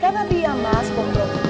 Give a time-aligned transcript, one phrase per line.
[0.00, 1.49] Cada día más comprometidos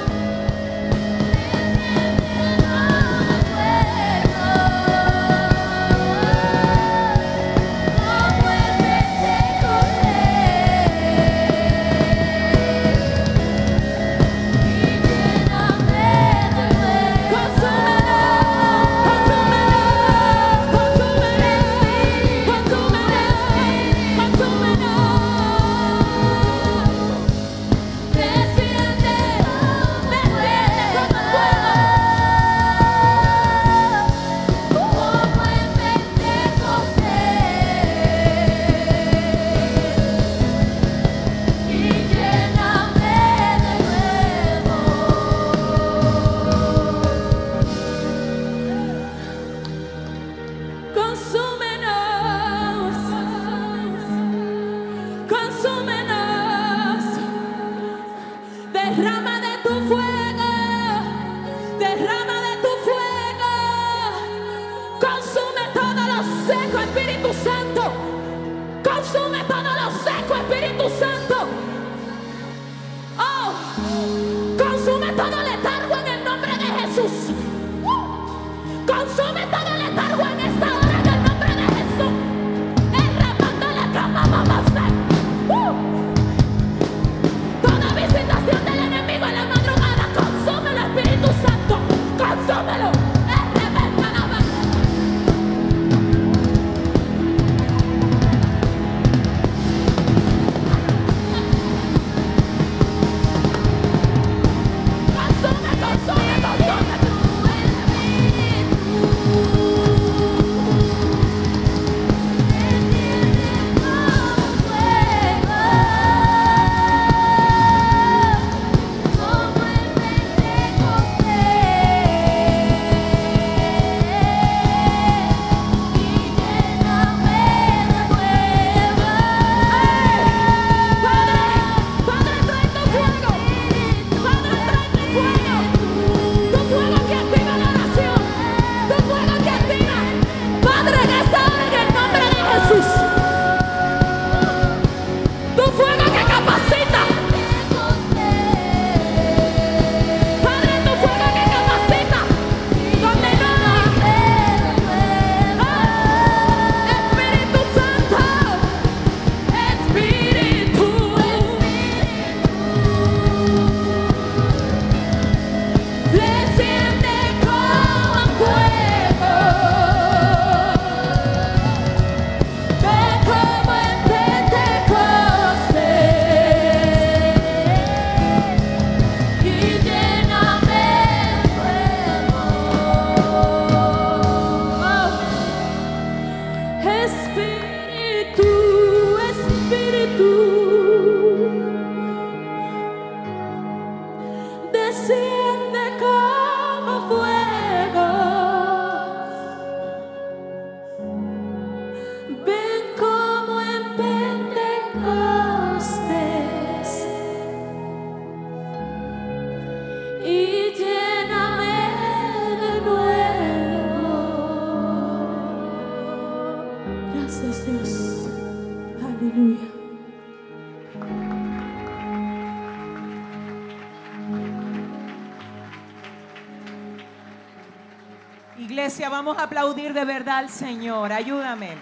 [229.93, 231.11] de verdad al Señor.
[231.11, 231.75] Ayúdame.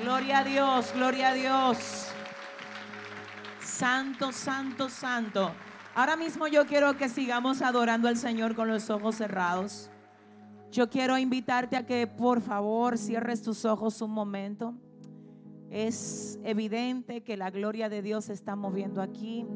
[0.00, 2.08] Gloria a Dios, gloria a Dios.
[3.60, 5.52] Santo, santo, santo.
[5.94, 9.90] Ahora mismo yo quiero que sigamos adorando al Señor con los ojos cerrados.
[10.70, 14.74] Yo quiero invitarte a que por favor cierres tus ojos un momento.
[15.70, 19.46] Es evidente que la gloria de Dios se está moviendo aquí.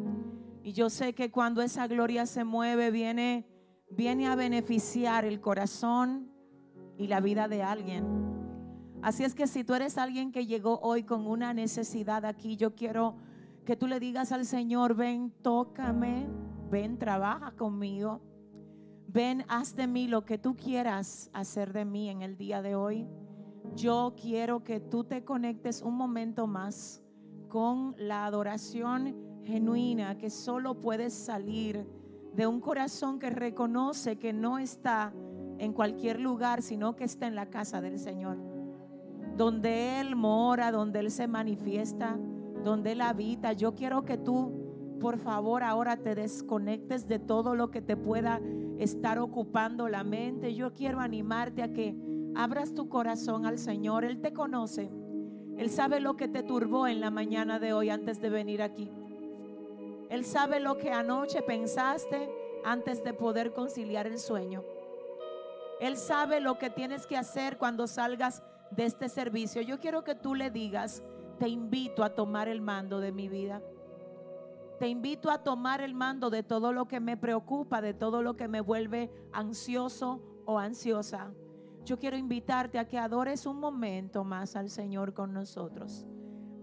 [0.63, 3.47] Y yo sé que cuando esa gloria se mueve, viene,
[3.91, 6.31] viene a beneficiar el corazón
[7.01, 8.05] y la vida de alguien.
[9.01, 12.75] Así es que si tú eres alguien que llegó hoy con una necesidad aquí, yo
[12.75, 13.17] quiero
[13.65, 16.27] Que tú le digas al Señor, ven, tócame,
[16.71, 18.21] ven, trabaja conmigo.
[19.07, 22.75] Ven, haz de mí lo que tú quieras hacer de mí en el día de
[22.75, 23.07] hoy.
[23.77, 27.03] Yo quiero que tú te conectes un momento más
[27.49, 29.15] con la adoración
[29.45, 31.87] genuina que solo puede salir
[32.35, 35.13] de un corazón que reconoce que no está
[35.61, 38.39] en cualquier lugar, sino que está en la casa del Señor.
[39.37, 42.19] Donde Él mora, donde Él se manifiesta,
[42.65, 43.53] donde Él habita.
[43.53, 48.41] Yo quiero que tú, por favor, ahora te desconectes de todo lo que te pueda
[48.79, 50.55] estar ocupando la mente.
[50.55, 51.95] Yo quiero animarte a que
[52.35, 54.05] abras tu corazón al Señor.
[54.05, 54.91] Él te conoce.
[55.59, 58.91] Él sabe lo que te turbó en la mañana de hoy antes de venir aquí.
[60.09, 62.31] Él sabe lo que anoche pensaste
[62.65, 64.65] antes de poder conciliar el sueño.
[65.81, 69.63] Él sabe lo que tienes que hacer cuando salgas de este servicio.
[69.63, 71.03] Yo quiero que tú le digas,
[71.39, 73.63] te invito a tomar el mando de mi vida.
[74.79, 78.37] Te invito a tomar el mando de todo lo que me preocupa, de todo lo
[78.37, 81.33] que me vuelve ansioso o ansiosa.
[81.85, 86.07] Yo quiero invitarte a que adores un momento más al Señor con nosotros.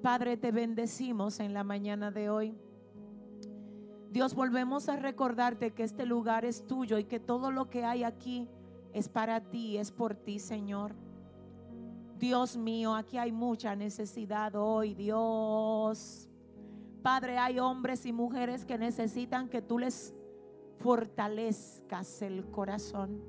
[0.02, 2.56] Padre, te bendecimos en la mañana de hoy.
[4.12, 8.04] Dios, volvemos a recordarte que este lugar es tuyo y que todo lo que hay
[8.04, 8.48] aquí
[8.94, 10.96] es para ti, es por ti, Señor.
[12.18, 16.28] Dios mío, aquí hay mucha necesidad hoy, Dios.
[17.04, 20.16] Padre, hay hombres y mujeres que necesitan que tú les
[20.78, 23.22] fortalezcas el corazón.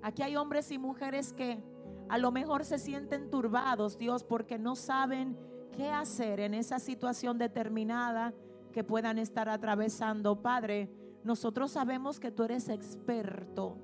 [0.00, 1.62] Aquí hay hombres y mujeres que
[2.08, 5.36] a lo mejor se sienten turbados, Dios, porque no saben
[5.72, 8.32] qué hacer en esa situación determinada
[8.72, 10.40] que puedan estar atravesando.
[10.40, 10.88] Padre,
[11.24, 13.76] nosotros sabemos que tú eres experto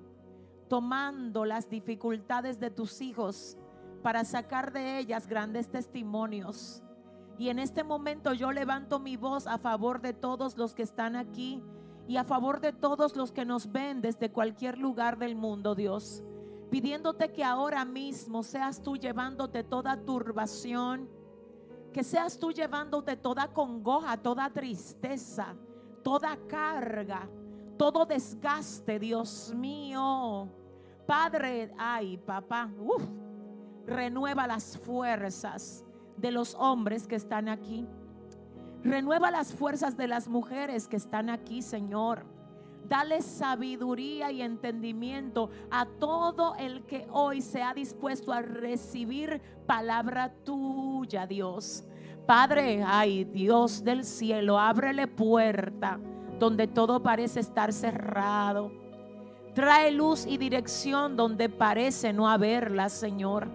[0.69, 3.57] tomando las dificultades de tus hijos
[4.03, 6.83] para sacar de ellas grandes testimonios.
[7.39, 11.17] Y en este momento yo levanto mi voz a favor de todos los que están
[11.17, 11.63] aquí
[12.07, 16.25] y a favor de todos los que nos ven desde cualquier lugar del mundo, Dios.
[16.71, 21.09] Pidiéndote que ahora mismo seas tú llevándote toda turbación,
[21.93, 25.55] que seas tú llevándote toda congoja, toda tristeza,
[26.03, 27.29] toda carga,
[27.77, 30.49] todo desgaste, Dios mío.
[31.09, 32.71] Padre, ay, papá,
[33.87, 35.83] renueva las fuerzas
[36.19, 37.87] de los hombres que están aquí.
[38.85, 42.27] Renueva las fuerzas de las mujeres que están aquí, Señor.
[42.87, 50.35] Dale sabiduría y entendimiento a todo el que hoy se ha dispuesto a recibir palabra
[50.45, 51.87] tuya, Dios.
[52.27, 55.99] Padre, ay, Dios del cielo, ábrele puerta
[56.39, 58.88] donde todo parece estar cerrado.
[59.59, 63.49] Trae luz y dirección donde parece no haberla, Señor.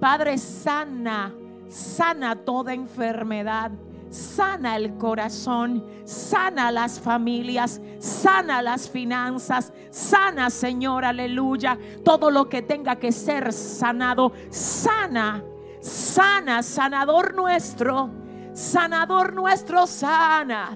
[0.00, 1.34] Padre, sana,
[1.68, 3.70] sana toda enfermedad.
[4.08, 11.78] Sana el corazón, sana las familias, sana las finanzas, sana, Señor, aleluya.
[12.02, 15.44] Todo lo que tenga que ser sanado, sana,
[15.82, 18.08] sana, sanador nuestro,
[18.54, 20.74] sanador nuestro, sana.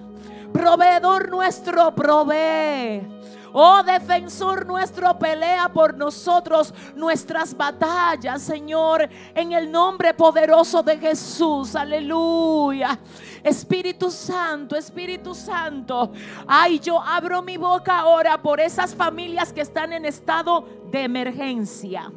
[0.53, 3.18] Proveedor nuestro, provee.
[3.52, 11.74] Oh defensor nuestro, pelea por nosotros nuestras batallas, Señor, en el nombre poderoso de Jesús.
[11.74, 12.98] Aleluya.
[13.42, 16.12] Espíritu Santo, Espíritu Santo.
[16.46, 22.12] Ay, yo abro mi boca ahora por esas familias que están en estado de emergencia.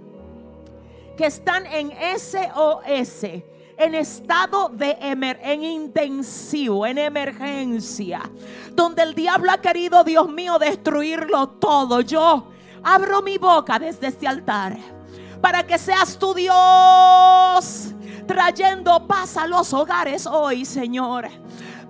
[1.16, 3.51] Que están en SOS
[3.82, 8.22] en estado de emer en intensivo, en emergencia,
[8.74, 12.02] donde el diablo ha querido, Dios mío, destruirlo todo.
[12.02, 12.52] Yo
[12.84, 14.78] abro mi boca desde este altar
[15.42, 17.94] para que seas tu Dios
[18.28, 21.28] trayendo paz a los hogares hoy, Señor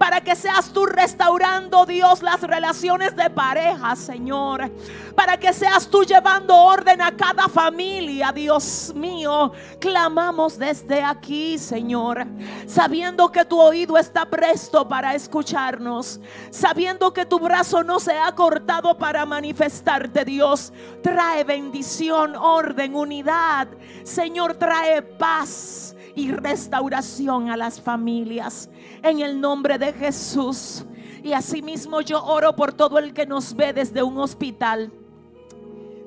[0.01, 4.71] para que seas tú restaurando, Dios, las relaciones de pareja, Señor.
[5.15, 9.51] Para que seas tú llevando orden a cada familia, Dios mío.
[9.79, 12.25] Clamamos desde aquí, Señor,
[12.65, 18.33] sabiendo que tu oído está presto para escucharnos, sabiendo que tu brazo no se ha
[18.33, 20.73] cortado para manifestarte, Dios.
[21.03, 23.67] Trae bendición, orden, unidad.
[24.03, 28.69] Señor, trae paz y restauración a las familias
[29.03, 30.85] en el nombre de Jesús.
[31.23, 34.91] Y asimismo yo oro por todo el que nos ve desde un hospital,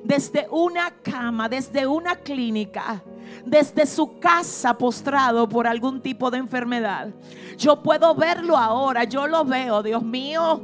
[0.03, 3.03] desde una cama, desde una clínica,
[3.45, 7.09] desde su casa postrado por algún tipo de enfermedad.
[7.57, 10.61] Yo puedo verlo ahora, yo lo veo, Dios mío.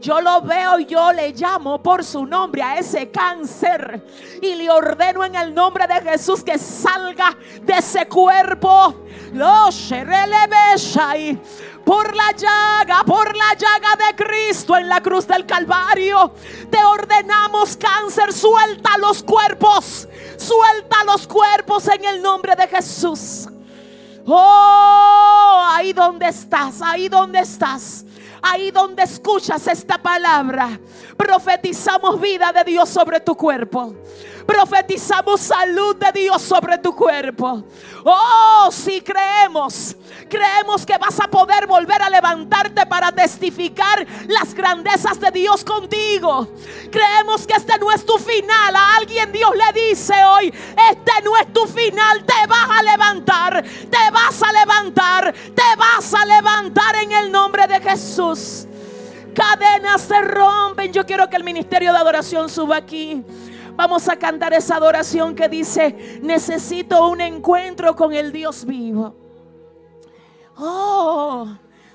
[0.00, 4.04] Yo lo veo y yo le llamo por su nombre a ese cáncer.
[4.42, 8.94] Y le ordeno en el nombre de Jesús que salga de ese cuerpo.
[9.32, 9.70] Lo
[11.84, 16.32] por la llaga, por la llaga de Cristo en la cruz del Calvario.
[16.70, 23.48] Te ordenamos cáncer, suelta los cuerpos, suelta los cuerpos en el nombre de Jesús.
[24.26, 28.04] Oh, ahí donde estás, ahí donde estás.
[28.44, 30.80] Ahí donde escuchas esta palabra,
[31.16, 33.94] profetizamos vida de Dios sobre tu cuerpo.
[34.46, 37.64] Profetizamos salud de Dios sobre tu cuerpo.
[38.04, 39.96] Oh, si creemos,
[40.28, 46.48] creemos que vas a poder volver a levantarte para testificar las grandezas de Dios contigo.
[46.90, 48.74] Creemos que este no es tu final.
[48.74, 52.24] A alguien Dios le dice hoy, este no es tu final.
[52.24, 57.66] Te vas a levantar, te vas a levantar, te vas a levantar en el nombre
[57.66, 58.66] de Jesús.
[59.34, 60.92] Cadenas se rompen.
[60.92, 63.24] Yo quiero que el ministerio de adoración suba aquí.
[63.74, 69.16] Vamos a cantar esa adoración que dice, necesito un encuentro con el Dios vivo.
[70.56, 71.48] Oh,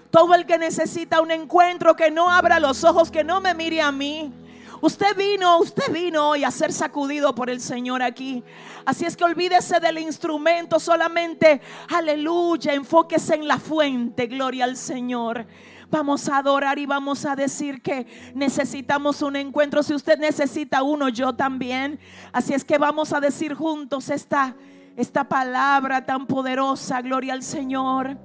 [0.10, 3.82] todo el que necesita un encuentro, que no abra los ojos, que no me mire
[3.82, 4.34] a mí.
[4.82, 8.44] Usted vino, usted vino hoy a ser sacudido por el Señor aquí.
[8.86, 15.46] Así es que olvídese del instrumento, solamente, aleluya, enfóquese en la fuente, gloria al Señor.
[15.90, 19.82] Vamos a adorar y vamos a decir que necesitamos un encuentro.
[19.84, 22.00] Si usted necesita uno, yo también.
[22.34, 24.56] Así es que vamos a decir juntos esta,
[24.98, 27.02] esta palabra tan poderosa.
[27.02, 28.18] Gloria al Señor.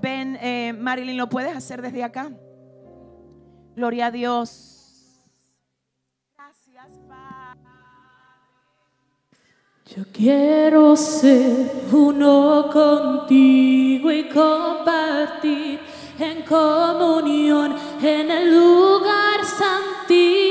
[0.00, 2.30] Ven, eh, Marilyn, ¿lo puedes hacer desde acá?
[3.76, 5.22] Gloria a Dios.
[6.36, 7.60] Gracias, Padre.
[9.94, 20.42] Yo quiero ser uno contigo y compartir en comunión en el lugar santísimo.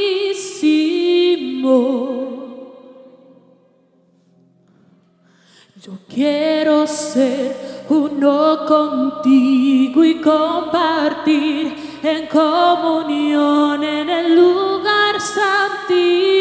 [5.81, 16.31] Yo quiero ser uno contigo y compartir en comunión en el lugar santísimo.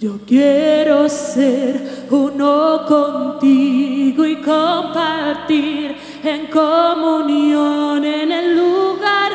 [0.00, 9.32] Yo quiero ser uno contigo y compartir en comunión en el lugar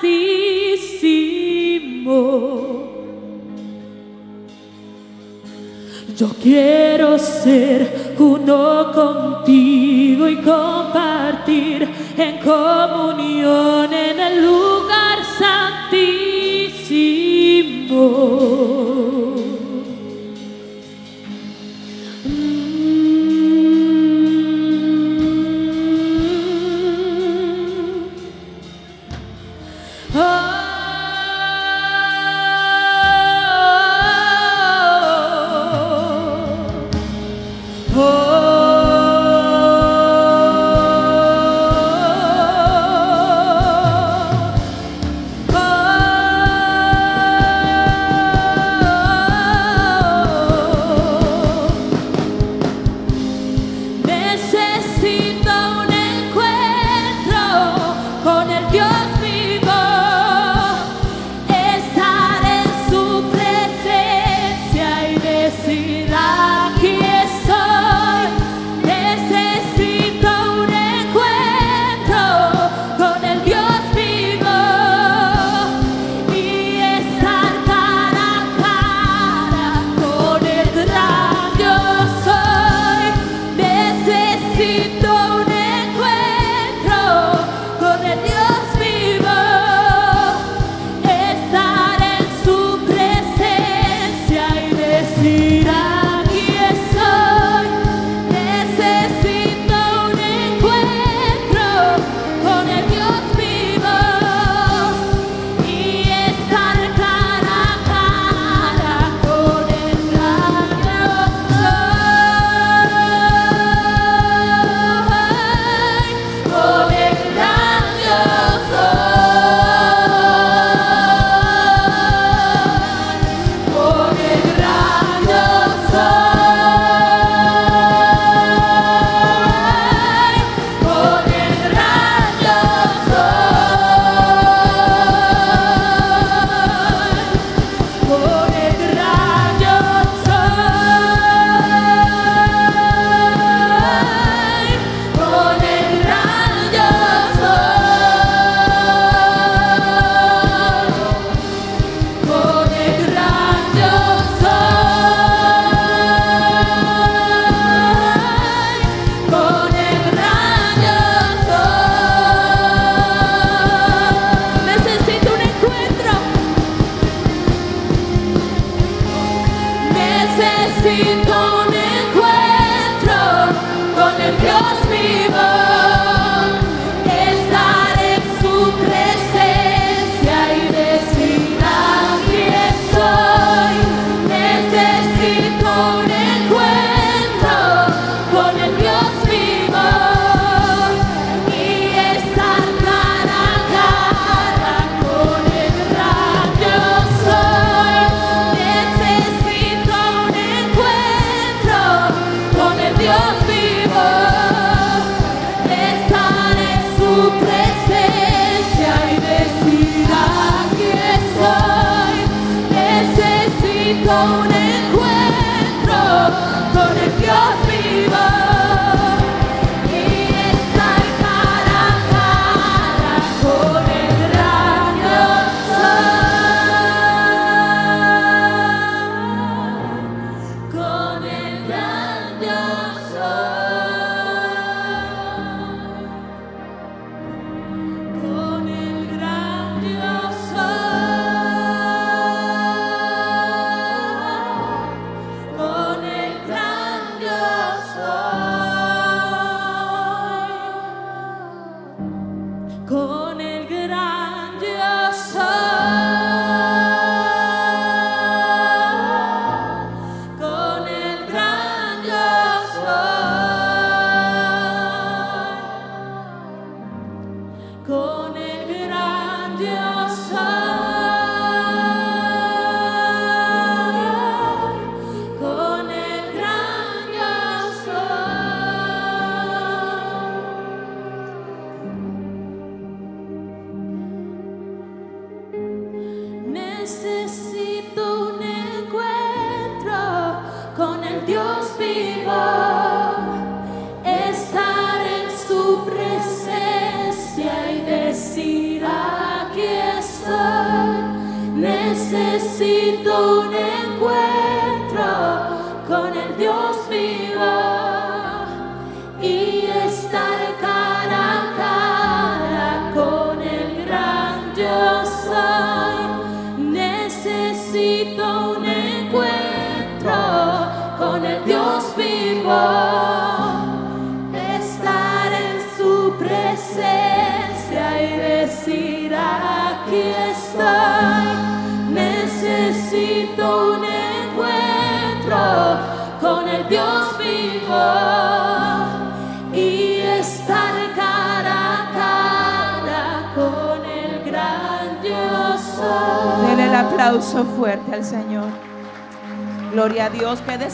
[0.00, 1.28] santísimo.
[6.16, 16.58] Yo quiero ser uno contigo y compartir en comunión en el lugar santísimo.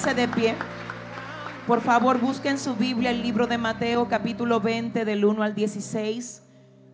[0.04, 0.54] De pie.
[1.66, 6.42] Por favor, busquen su Biblia el libro de Mateo capítulo 20 del 1 al 16.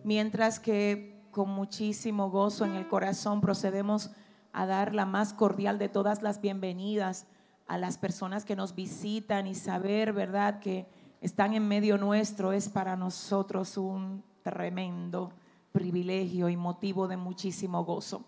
[0.05, 4.11] Mientras que con muchísimo gozo en el corazón procedemos
[4.53, 7.27] a dar la más cordial de todas las bienvenidas
[7.67, 10.87] a las personas que nos visitan y saber, ¿verdad?, que
[11.19, 15.33] están en medio nuestro es para nosotros un tremendo
[15.73, 18.23] privilegio y motivo de muchísimo gozo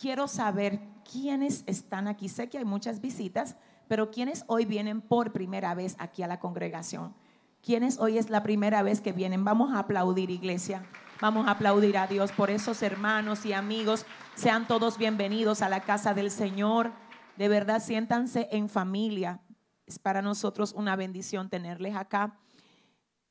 [0.00, 2.28] quiero saber quiénes están aquí.
[2.28, 3.56] Sé que hay muchas visitas,
[3.90, 7.12] pero quiénes hoy vienen por primera vez aquí a la congregación.
[7.60, 9.44] ¿Quiénes hoy es la primera vez que vienen?
[9.44, 10.86] Vamos a aplaudir, iglesia.
[11.20, 14.06] Vamos a aplaudir a Dios por esos hermanos y amigos.
[14.36, 16.92] Sean todos bienvenidos a la casa del Señor.
[17.36, 19.40] De verdad, siéntanse en familia.
[19.86, 22.38] Es para nosotros una bendición tenerles acá.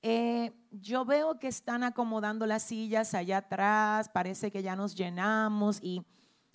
[0.01, 4.09] Eh, yo veo que están acomodando las sillas allá atrás.
[4.09, 6.05] Parece que ya nos llenamos y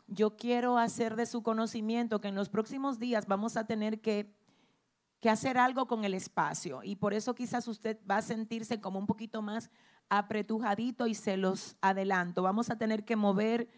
[0.07, 4.35] yo quiero hacer de su conocimiento que en los próximos días vamos a tener que,
[5.31, 9.07] hacer algo con el espacio y por eso quizás usted va a sentirse como un
[9.07, 9.71] poquito más
[10.11, 12.43] apretujadito y se los adelanto.
[12.43, 13.71] Vamos a tener que mover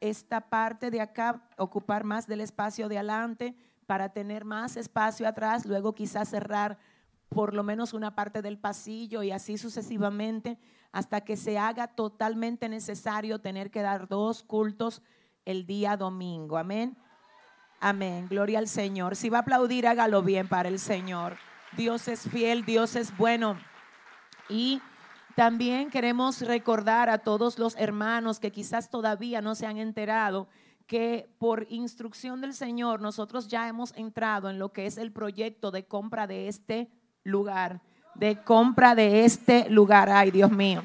[0.00, 3.54] esta parte de acá, ocupar más del espacio de adelante
[3.86, 6.78] para tener más espacio atrás, luego quizás cerrar
[7.28, 10.58] por lo menos una parte del pasillo y así sucesivamente
[10.96, 15.02] hasta que se haga totalmente necesario tener que dar dos cultos
[15.44, 16.56] el día domingo.
[16.56, 16.96] Amén.
[17.80, 18.28] Amén.
[18.30, 19.14] Gloria al Señor.
[19.14, 21.36] Si va a aplaudir, hágalo bien para el Señor.
[21.76, 23.58] Dios es fiel, Dios es bueno.
[24.48, 24.80] Y
[25.34, 30.48] también queremos recordar a todos los hermanos que quizás todavía no se han enterado
[30.86, 35.70] que por instrucción del Señor nosotros ya hemos entrado en lo que es el proyecto
[35.70, 36.90] de compra de este
[37.22, 37.82] lugar
[38.18, 40.08] de compra de este lugar.
[40.10, 40.84] Ay, Dios mío.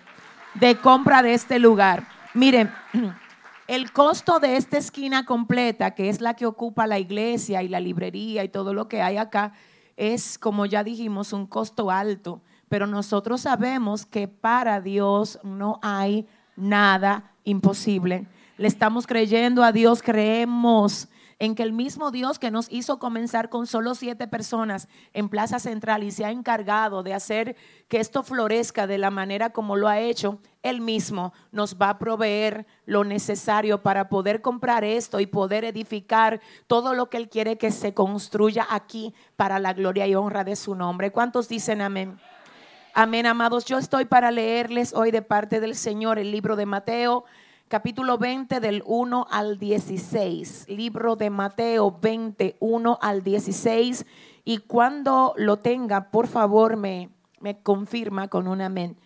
[0.55, 2.07] De compra de este lugar.
[2.33, 2.71] Miren,
[3.67, 7.79] el costo de esta esquina completa, que es la que ocupa la iglesia y la
[7.79, 9.53] librería y todo lo que hay acá,
[9.97, 16.27] es, como ya dijimos, un costo alto, pero nosotros sabemos que para Dios no hay
[16.55, 18.27] nada imposible.
[18.57, 21.07] Le estamos creyendo a Dios, creemos
[21.41, 25.57] en que el mismo Dios que nos hizo comenzar con solo siete personas en Plaza
[25.57, 27.55] Central y se ha encargado de hacer
[27.87, 31.97] que esto florezca de la manera como lo ha hecho, Él mismo nos va a
[31.97, 37.57] proveer lo necesario para poder comprar esto y poder edificar todo lo que Él quiere
[37.57, 41.11] que se construya aquí para la gloria y honra de su nombre.
[41.11, 42.19] ¿Cuántos dicen amén?
[42.93, 43.65] Amén, amados.
[43.65, 47.25] Yo estoy para leerles hoy de parte del Señor el libro de Mateo
[47.71, 50.65] capítulo 20 del 1 al 16.
[50.67, 54.05] Libro de Mateo 21 al 16.
[54.43, 58.97] Y cuando lo tenga, por favor, me, me confirma con un amén.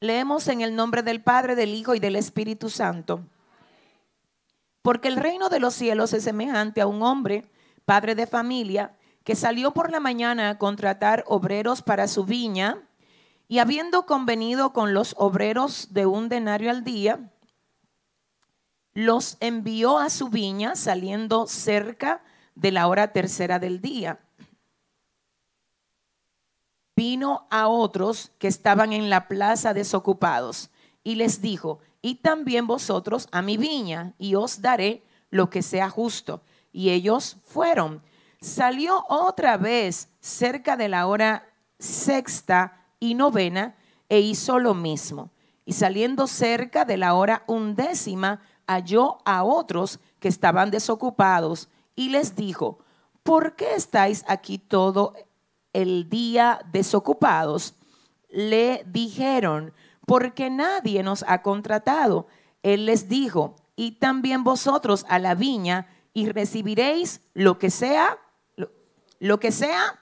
[0.00, 3.24] Leemos en el nombre del Padre, del Hijo y del Espíritu Santo.
[4.82, 7.50] Porque el reino de los cielos es semejante a un hombre,
[7.86, 12.87] padre de familia, que salió por la mañana a contratar obreros para su viña
[13.48, 17.32] y habiendo convenido con los obreros de un denario al día,
[18.92, 22.22] los envió a su viña saliendo cerca
[22.54, 24.20] de la hora tercera del día.
[26.94, 30.70] Vino a otros que estaban en la plaza desocupados
[31.02, 35.88] y les dijo, y también vosotros a mi viña y os daré lo que sea
[35.88, 36.42] justo.
[36.72, 38.02] Y ellos fueron.
[38.40, 43.76] Salió otra vez cerca de la hora sexta y novena
[44.08, 45.30] e hizo lo mismo.
[45.64, 52.36] Y saliendo cerca de la hora undécima, halló a otros que estaban desocupados y les
[52.36, 52.78] dijo,
[53.22, 55.14] ¿por qué estáis aquí todo
[55.72, 57.74] el día desocupados?
[58.30, 59.72] Le dijeron,
[60.06, 62.26] porque nadie nos ha contratado.
[62.62, 68.18] Él les dijo, y también vosotros a la viña y recibiréis lo que sea,
[68.56, 68.70] lo,
[69.18, 70.00] lo que sea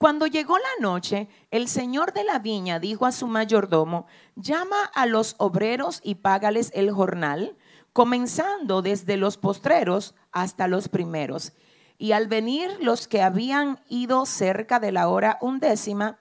[0.00, 5.04] cuando llegó la noche, el señor de la viña dijo a su mayordomo, llama a
[5.04, 7.54] los obreros y págales el jornal,
[7.92, 11.52] comenzando desde los postreros hasta los primeros.
[11.98, 16.18] Y al venir los que habían ido cerca de la hora undécima,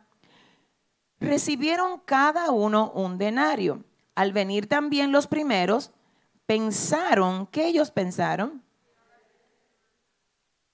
[1.21, 3.85] recibieron cada uno un denario.
[4.13, 5.91] Al venir también los primeros,
[6.45, 8.61] pensaron, ¿qué ellos pensaron?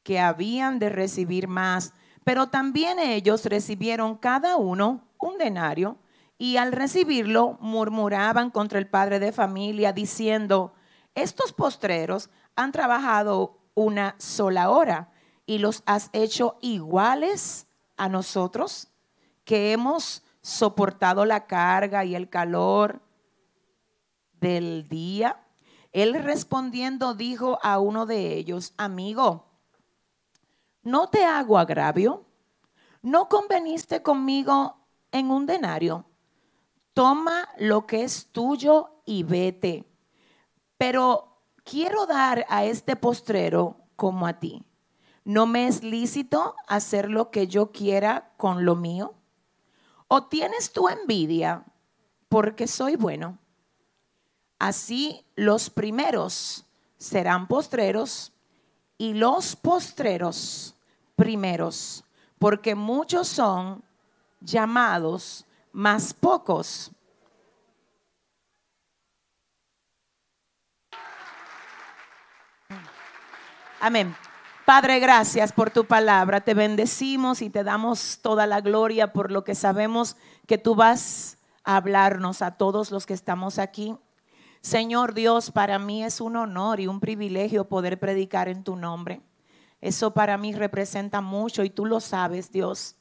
[0.01, 1.93] Que habían de recibir más
[2.25, 5.99] pero también ellos recibieron cada uno un denario
[6.39, 10.73] y al recibirlo murmuraban contra el padre de familia diciendo,
[11.13, 15.11] estos postreros han trabajado una sola hora
[15.45, 18.89] y los has hecho iguales a nosotros
[19.43, 23.03] que hemos soportado la carga y el calor
[24.41, 25.45] del día.
[25.93, 29.45] Él respondiendo dijo a uno de ellos, amigo,
[30.85, 32.25] no te hago agravio,
[33.01, 34.77] no conveniste conmigo
[35.11, 36.05] en un denario,
[36.93, 39.85] toma lo que es tuyo y vete.
[40.77, 44.63] Pero quiero dar a este postrero como a ti.
[45.23, 49.15] ¿No me es lícito hacer lo que yo quiera con lo mío?
[50.07, 51.65] ¿O tienes tu envidia
[52.29, 53.39] porque soy bueno?
[54.59, 56.65] Así los primeros
[56.97, 58.33] serán postreros
[58.97, 60.74] y los postreros
[61.15, 62.03] primeros,
[62.39, 63.83] porque muchos son
[64.41, 66.91] llamados, más pocos.
[73.79, 74.15] Amén.
[74.65, 76.41] Padre, gracias por tu palabra.
[76.41, 81.37] Te bendecimos y te damos toda la gloria por lo que sabemos que tú vas
[81.63, 83.95] a hablarnos a todos los que estamos aquí.
[84.61, 89.21] Señor Dios, para mí es un honor y un privilegio poder predicar en tu nombre.
[89.85, 92.95] Eso para mí representa mucho y tú lo sabes, Dios.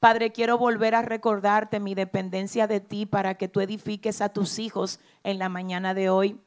[0.00, 4.58] Padre, quiero volver a recordarte mi dependencia de ti para que tú edifiques a tus
[4.58, 6.40] hijos en la mañana de hoy.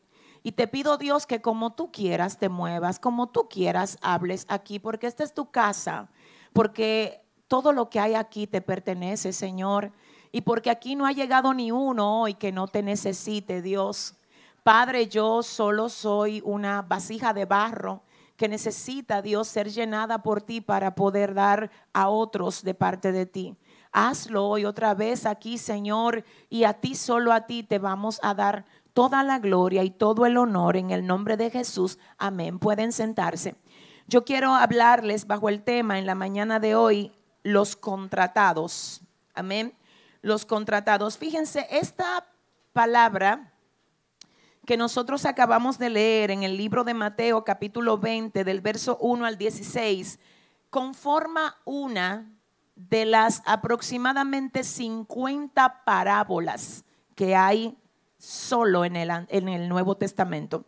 [0.44, 4.78] Y te pido, Dios, que como tú quieras te muevas, como tú quieras hables aquí,
[4.78, 6.10] porque esta es tu casa,
[6.52, 9.94] porque todo lo que hay aquí te pertenece, Señor.
[10.34, 14.18] Y porque aquí no ha llegado ni uno hoy que no te necesite, Dios.
[14.64, 18.04] Padre, yo solo soy una vasija de barro
[18.38, 23.26] que necesita Dios ser llenada por ti para poder dar a otros de parte de
[23.26, 23.58] ti.
[23.92, 28.36] Hazlo hoy otra vez aquí, Señor, y a ti, solo a ti, te vamos a
[28.36, 31.98] dar toda la gloria y todo el honor en el nombre de Jesús.
[32.18, 32.60] Amén.
[32.60, 33.56] Pueden sentarse.
[34.08, 37.12] Yo quiero hablarles bajo el tema en la mañana de hoy,
[37.44, 39.02] los contratados.
[39.34, 39.74] Amén.
[40.22, 41.18] Los contratados.
[41.18, 42.26] Fíjense, esta
[42.74, 43.54] palabra
[44.68, 49.26] que nosotros acabamos de leer en el libro de Mateo capítulo 20 del verso 1
[49.26, 50.20] al 16
[50.70, 52.30] conforma una
[52.76, 56.84] de las aproximadamente 50 parábolas
[57.16, 57.78] que hay
[58.18, 60.66] solo en el, en el Nuevo Testamento.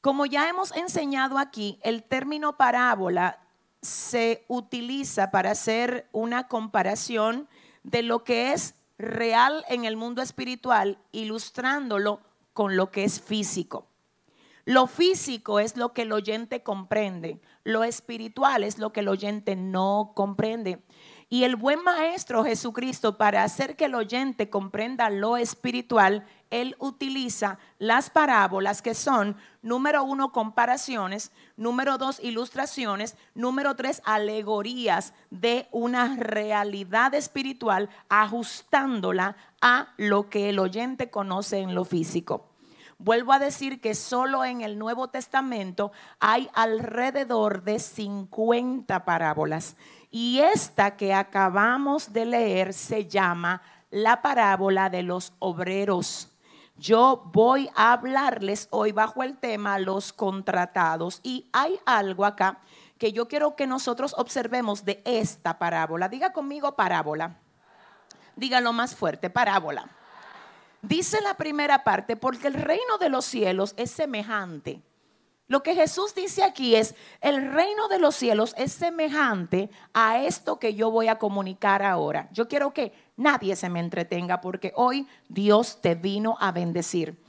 [0.00, 3.40] Como ya hemos enseñado aquí, el término parábola
[3.82, 7.48] se utiliza para hacer una comparación
[7.82, 12.20] de lo que es real en el mundo espiritual, ilustrándolo
[12.54, 13.90] con lo que es físico.
[14.64, 19.56] Lo físico es lo que el oyente comprende, lo espiritual es lo que el oyente
[19.56, 20.82] no comprende.
[21.28, 26.26] Y el buen maestro Jesucristo, para hacer que el oyente comprenda lo espiritual,
[26.60, 35.14] él utiliza las parábolas que son, número uno, comparaciones, número dos, ilustraciones, número tres, alegorías
[35.30, 42.50] de una realidad espiritual, ajustándola a lo que el oyente conoce en lo físico.
[42.98, 49.76] Vuelvo a decir que solo en el Nuevo Testamento hay alrededor de 50 parábolas.
[50.10, 56.33] Y esta que acabamos de leer se llama la parábola de los obreros.
[56.76, 61.20] Yo voy a hablarles hoy bajo el tema los contratados.
[61.22, 62.60] Y hay algo acá
[62.98, 66.08] que yo quiero que nosotros observemos de esta parábola.
[66.08, 67.38] Diga conmigo parábola.
[68.36, 69.88] Dígalo más fuerte, parábola.
[70.82, 74.82] Dice la primera parte, porque el reino de los cielos es semejante.
[75.46, 80.58] Lo que Jesús dice aquí es, el reino de los cielos es semejante a esto
[80.58, 82.28] que yo voy a comunicar ahora.
[82.32, 87.22] Yo quiero que nadie se me entretenga porque hoy Dios te vino a bendecir.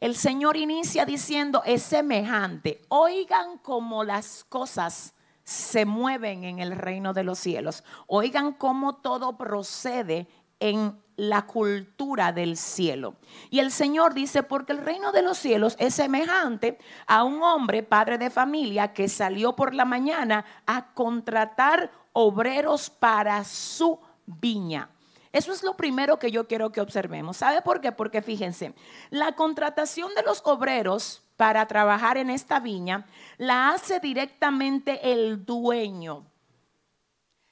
[0.00, 2.80] El Señor inicia diciendo, es semejante.
[2.88, 7.84] Oigan cómo las cosas se mueven en el reino de los cielos.
[8.06, 10.26] Oigan cómo todo procede
[10.58, 13.16] en la cultura del cielo.
[13.50, 17.82] Y el Señor dice, porque el reino de los cielos es semejante a un hombre,
[17.82, 24.88] padre de familia, que salió por la mañana a contratar obreros para su viña.
[25.32, 27.36] Eso es lo primero que yo quiero que observemos.
[27.36, 27.92] ¿Sabe por qué?
[27.92, 28.74] Porque fíjense,
[29.10, 33.06] la contratación de los obreros para trabajar en esta viña
[33.38, 36.26] la hace directamente el dueño.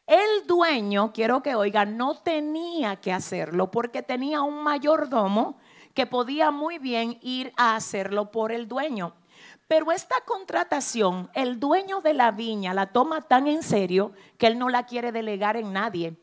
[0.07, 5.59] El dueño, quiero que oigan, no tenía que hacerlo porque tenía un mayordomo
[5.95, 9.14] que podía muy bien ir a hacerlo por el dueño.
[9.69, 14.59] Pero esta contratación, el dueño de la viña la toma tan en serio que él
[14.59, 16.17] no la quiere delegar en nadie,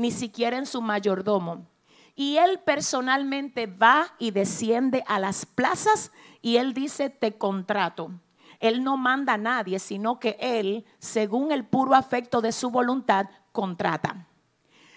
[0.00, 1.66] ni siquiera en su mayordomo.
[2.14, 6.10] Y él personalmente va y desciende a las plazas
[6.40, 8.10] y él dice, te contrato.
[8.60, 13.26] Él no manda a nadie, sino que Él, según el puro afecto de su voluntad,
[13.52, 14.26] contrata.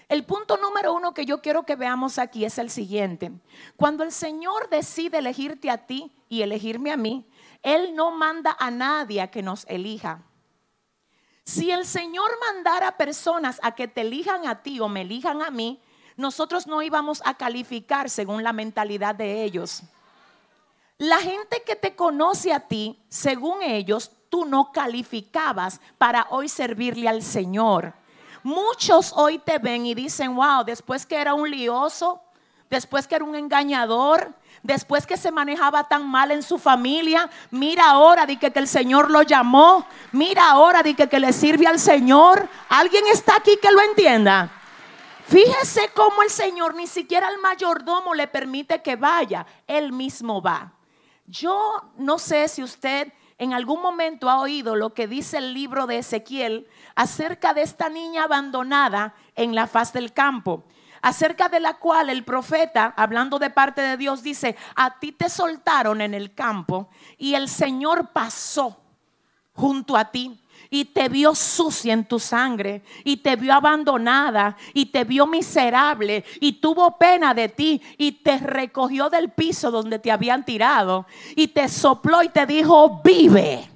[0.09, 3.31] El punto número uno que yo quiero que veamos aquí es el siguiente.
[3.77, 7.25] Cuando el Señor decide elegirte a ti y elegirme a mí,
[7.61, 10.23] Él no manda a nadie que nos elija.
[11.45, 15.51] Si el Señor mandara personas a que te elijan a ti o me elijan a
[15.51, 15.82] mí,
[16.15, 19.84] nosotros no íbamos a calificar según la mentalidad de ellos.
[20.97, 27.10] La gente que te conoce a ti, según ellos, tú no calificabas para hoy servirle
[27.10, 27.93] al Señor.
[28.41, 32.21] Muchos hoy te ven y dicen, wow, después que era un lioso,
[32.69, 37.89] después que era un engañador, después que se manejaba tan mal en su familia, mira
[37.89, 41.80] ahora de que, el Señor lo llamó, mira ahora de que, que le sirve al
[41.80, 42.47] Señor.
[42.69, 44.49] ¿Alguien está aquí que lo entienda?
[45.28, 50.73] Fíjese cómo el Señor ni siquiera al mayordomo le permite que vaya, él mismo va.
[51.28, 55.88] Yo no sé si usted en algún momento ha oído lo que dice el libro
[55.88, 60.63] de Ezequiel acerca de esta niña abandonada en la faz del campo,
[61.03, 65.29] acerca de la cual el profeta, hablando de parte de Dios, dice, a ti te
[65.29, 68.81] soltaron en el campo y el Señor pasó
[69.53, 70.39] junto a ti
[70.69, 76.23] y te vio sucia en tu sangre y te vio abandonada y te vio miserable
[76.39, 81.49] y tuvo pena de ti y te recogió del piso donde te habían tirado y
[81.49, 83.72] te sopló y te dijo, vive.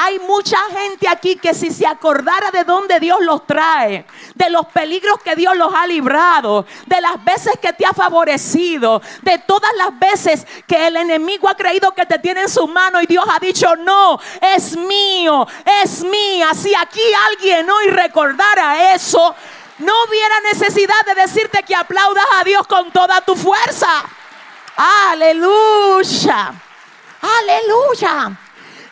[0.00, 4.66] Hay mucha gente aquí que si se acordara de dónde Dios los trae, de los
[4.66, 9.72] peligros que Dios los ha librado, de las veces que te ha favorecido, de todas
[9.76, 13.24] las veces que el enemigo ha creído que te tiene en su mano y Dios
[13.28, 15.48] ha dicho, no, es mío,
[15.82, 16.50] es mía.
[16.54, 19.34] Si aquí alguien hoy recordara eso,
[19.78, 24.04] no hubiera necesidad de decirte que aplaudas a Dios con toda tu fuerza.
[24.76, 26.52] Aleluya.
[27.20, 28.38] Aleluya.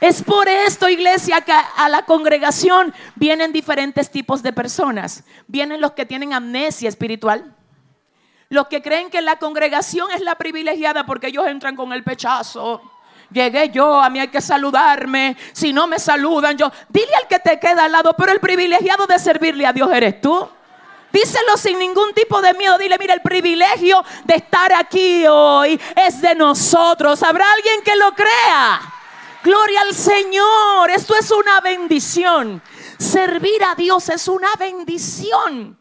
[0.01, 5.25] Es por esto, iglesia, que a la congregación vienen diferentes tipos de personas.
[5.47, 7.53] Vienen los que tienen amnesia espiritual,
[8.49, 12.81] Los que creen que la congregación es la privilegiada porque ellos entran con el pechazo.
[13.33, 15.37] Llegué yo, a mí hay que saludarme.
[15.53, 16.71] Si no me saludan, yo.
[16.89, 20.21] Dile al que te queda al lado, pero el privilegiado de servirle a Dios eres
[20.21, 20.49] tú.
[21.13, 22.79] Díselo sin ningún tipo de miedo.
[22.79, 27.23] Dile, mira, el privilegio de estar aquí hoy es de nosotros.
[27.25, 28.96] ¿Habrá alguien que lo crea?
[29.47, 30.91] Gloria al Señor.
[30.91, 32.61] Esto es una bendición.
[32.99, 35.79] Servir a Dios es una bendición.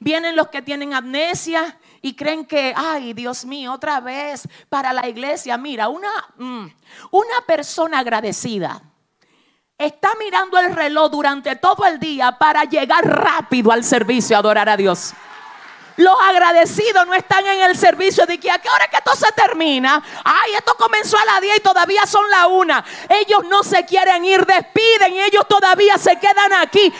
[0.00, 5.08] Vienen los que tienen amnesia y creen que, ay, Dios mío, otra vez para la
[5.08, 5.56] iglesia.
[5.56, 6.66] Mira, una, mm,
[7.12, 8.82] una persona agradecida
[9.78, 14.68] está mirando el reloj durante todo el día para llegar rápido al servicio a adorar
[14.68, 15.14] a Dios.
[15.96, 19.30] Los agradecidos no están en el servicio de que a qué hora que esto se
[19.32, 20.02] termina.
[20.24, 22.84] Ay, esto comenzó a las 10 y todavía son la una.
[23.08, 26.92] Ellos no se quieren ir, despiden y ellos todavía se quedan aquí.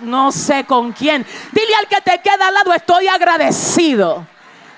[0.00, 1.26] No sé con quién.
[1.50, 4.24] Dile al que te queda al lado, estoy agradecido.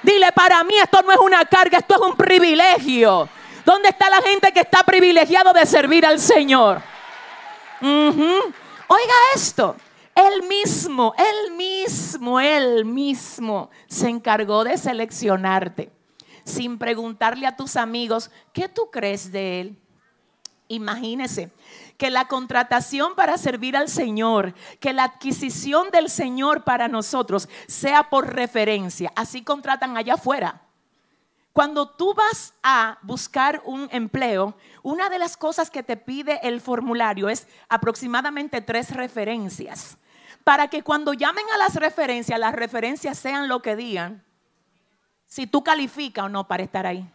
[0.02, 3.28] Dile, para mí esto no es una carga, esto es un privilegio.
[3.66, 6.80] ¿Dónde está la gente que está privilegiado de servir al Señor?
[7.82, 9.76] Oiga esto,
[10.26, 15.92] él mismo, él mismo, él mismo se encargó de seleccionarte
[16.44, 19.78] sin preguntarle a tus amigos, ¿qué tú crees de él?
[20.68, 21.52] Imagínese
[21.96, 28.08] que la contratación para servir al Señor, que la adquisición del Señor para nosotros sea
[28.08, 29.12] por referencia.
[29.16, 30.62] Así contratan allá afuera.
[31.52, 36.60] Cuando tú vas a buscar un empleo, una de las cosas que te pide el
[36.60, 39.98] formulario es aproximadamente tres referencias.
[40.50, 44.24] Para que cuando llamen a las referencias, las referencias sean lo que digan,
[45.24, 47.08] si tú calificas o no para estar ahí.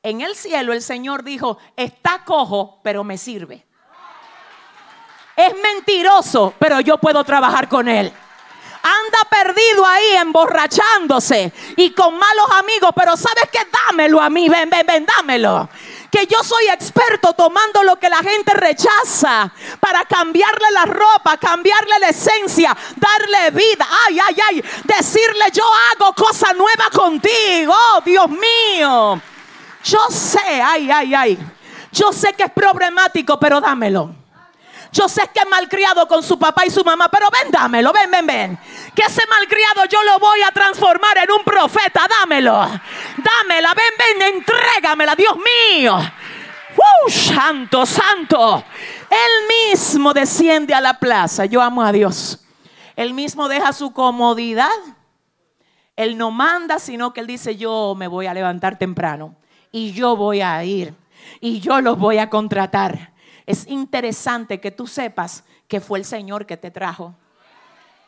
[0.00, 3.66] En el cielo el Señor dijo, está cojo, pero me sirve.
[5.34, 8.12] Es mentiroso, pero yo puedo trabajar con él
[8.80, 14.70] anda perdido ahí emborrachándose y con malos amigos, pero sabes que dámelo a mí, ven,
[14.70, 15.68] ven, ven, dámelo.
[16.10, 21.98] Que yo soy experto tomando lo que la gente rechaza para cambiarle la ropa, cambiarle
[22.00, 23.86] la esencia, darle vida.
[24.06, 24.64] Ay, ay, ay.
[24.84, 27.74] Decirle yo hago cosa nueva contigo.
[27.74, 29.20] Oh, Dios mío.
[29.84, 31.38] Yo sé, ay, ay, ay.
[31.92, 34.14] Yo sé que es problemático, pero dámelo.
[34.92, 38.10] Yo sé que es malcriado con su papá y su mamá, pero ven, dámelo, ven,
[38.10, 38.58] ven, ven.
[38.94, 42.52] Que ese malcriado yo lo voy a transformar en un profeta, dámelo.
[42.52, 45.98] Dámela, ven, ven, entrégamela, Dios mío.
[46.76, 48.64] ¡Uh, santo, santo!
[49.10, 51.44] Él mismo desciende a la plaza.
[51.44, 52.44] Yo amo a Dios.
[52.96, 54.70] Él mismo deja su comodidad.
[55.96, 59.34] Él no manda, sino que él dice, yo me voy a levantar temprano
[59.72, 60.94] y yo voy a ir
[61.40, 63.12] y yo los voy a contratar
[63.48, 67.14] es interesante que tú sepas que fue el Señor que te trajo.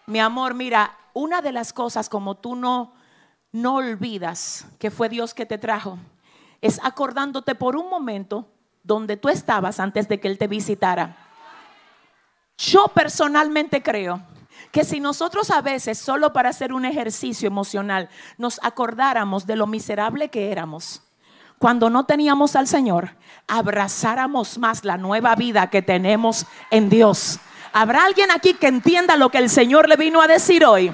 [0.05, 2.93] Mi amor, mira, una de las cosas como tú no
[3.51, 5.99] no olvidas que fue Dios que te trajo,
[6.61, 8.49] es acordándote por un momento
[8.83, 11.17] donde tú estabas antes de que Él te visitara.
[12.59, 14.21] Yo personalmente creo
[14.71, 19.67] que si nosotros a veces, solo para hacer un ejercicio emocional, nos acordáramos de lo
[19.67, 21.03] miserable que éramos,
[21.61, 27.39] cuando no teníamos al Señor, abrazáramos más la nueva vida que tenemos en Dios.
[27.75, 30.91] ¿Habrá alguien aquí que entienda lo que el Señor le vino a decir hoy?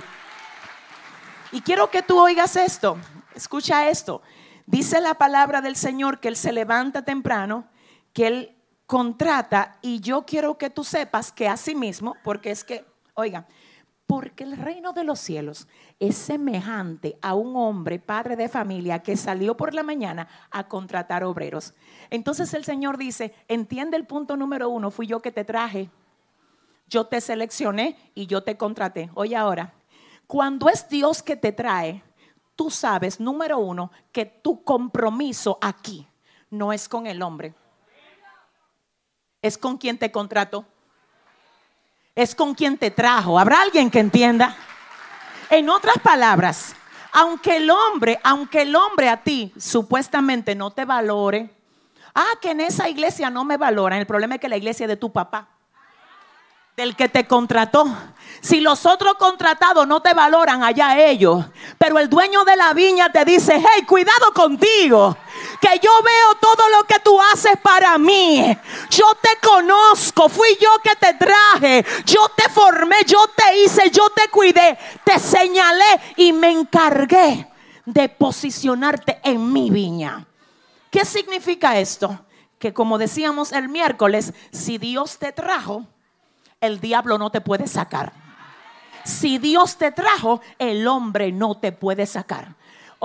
[1.53, 2.99] Y quiero que tú oigas esto.
[3.37, 4.23] Escucha esto.
[4.67, 7.69] Dice la palabra del Señor que Él se levanta temprano,
[8.13, 12.85] que Él contrata y yo quiero que tú sepas que así mismo, porque es que,
[13.15, 13.47] oiga,
[14.09, 19.17] porque el reino de los cielos es semejante a un hombre, padre de familia, que
[19.17, 21.75] salió por la mañana a contratar obreros.
[22.11, 25.91] Entonces el Señor dice, entiende el punto número uno, fui yo que te traje,
[26.89, 29.11] yo te seleccioné y yo te contraté.
[29.15, 29.73] Oye ahora,
[30.27, 32.03] cuando es Dios que te trae,
[32.55, 36.07] tú sabes, número uno, que tu compromiso aquí
[36.51, 37.55] no es con el hombre,
[39.41, 40.67] es con quien te contrató
[42.17, 43.39] es con quien te trajo.
[43.39, 44.57] ¿Habrá alguien que entienda?
[45.51, 46.75] En otras palabras,
[47.13, 51.51] aunque el hombre, aunque el hombre a ti supuestamente no te valore,
[52.15, 54.89] ah, que en esa iglesia no me valoran, el problema es que la iglesia es
[54.89, 55.49] de tu papá,
[56.77, 57.87] del que te contrató.
[58.41, 61.45] Si los otros contratados no te valoran, allá ellos,
[61.79, 65.17] pero el dueño de la viña te dice, hey, cuidado contigo
[65.61, 68.57] que yo veo todo lo que tú haces para mí.
[68.91, 74.09] Yo te conozco, fui yo que te traje, yo te formé, yo te hice, yo
[74.11, 77.49] te cuidé, te señalé y me encargué
[77.85, 80.27] de posicionarte en mi viña.
[80.91, 82.19] ¿Qué significa esto?
[82.59, 85.87] Que como decíamos el miércoles, si Dios te trajo,
[86.61, 88.13] el diablo no te puede sacar.
[89.05, 92.56] Si Dios te trajo, el hombre no te puede sacar.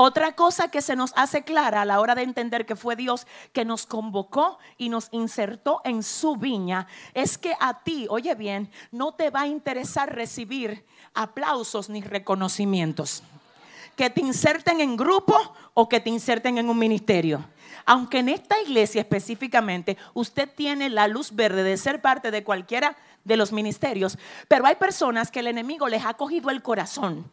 [0.03, 3.27] Otra cosa que se nos hace clara a la hora de entender que fue Dios
[3.53, 8.71] que nos convocó y nos insertó en su viña es que a ti, oye bien,
[8.91, 10.83] no te va a interesar recibir
[11.13, 13.21] aplausos ni reconocimientos.
[13.95, 15.37] Que te inserten en grupo
[15.75, 17.45] o que te inserten en un ministerio.
[17.85, 22.97] Aunque en esta iglesia específicamente usted tiene la luz verde de ser parte de cualquiera
[23.23, 27.29] de los ministerios, pero hay personas que el enemigo les ha cogido el corazón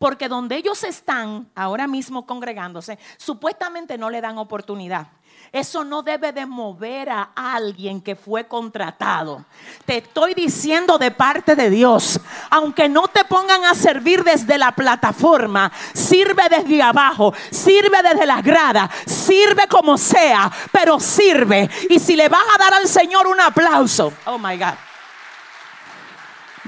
[0.00, 5.08] porque donde ellos están ahora mismo congregándose, supuestamente no le dan oportunidad.
[5.52, 9.44] Eso no debe de mover a alguien que fue contratado.
[9.84, 14.72] Te estoy diciendo de parte de Dios, aunque no te pongan a servir desde la
[14.72, 21.68] plataforma, sirve desde abajo, sirve desde las gradas, sirve como sea, pero sirve.
[21.90, 24.89] Y si le vas a dar al Señor un aplauso, oh my God.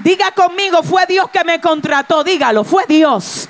[0.03, 2.23] Diga conmigo, fue Dios que me contrató.
[2.23, 3.47] Dígalo, fue Dios.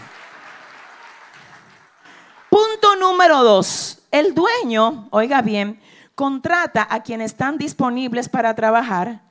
[2.49, 4.03] Punto número dos.
[4.11, 5.81] El dueño, oiga bien,
[6.13, 9.23] contrata a quienes están disponibles para trabajar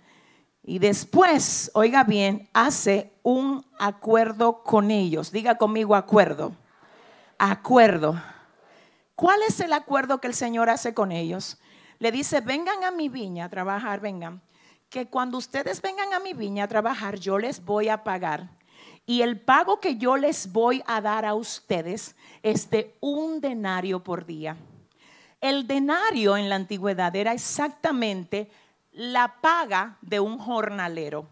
[0.64, 5.30] y después, oiga bien, hace un acuerdo con ellos.
[5.30, 6.56] Diga conmigo acuerdo.
[7.38, 8.20] Acuerdo.
[9.14, 11.58] ¿Cuál es el acuerdo que el Señor hace con ellos?
[12.00, 14.42] Le dice, vengan a mi viña a trabajar, vengan
[14.92, 18.50] que cuando ustedes vengan a mi viña a trabajar, yo les voy a pagar.
[19.06, 24.04] Y el pago que yo les voy a dar a ustedes es de un denario
[24.04, 24.54] por día.
[25.40, 28.50] El denario en la antigüedad era exactamente
[28.92, 31.26] la paga de un jornalero.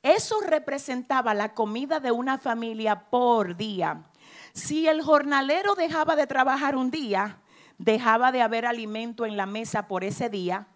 [0.00, 4.04] Eso representaba la comida de una familia por día.
[4.52, 7.38] Si el jornalero dejaba de trabajar un día,
[7.76, 10.68] dejaba de haber alimento en la mesa por ese día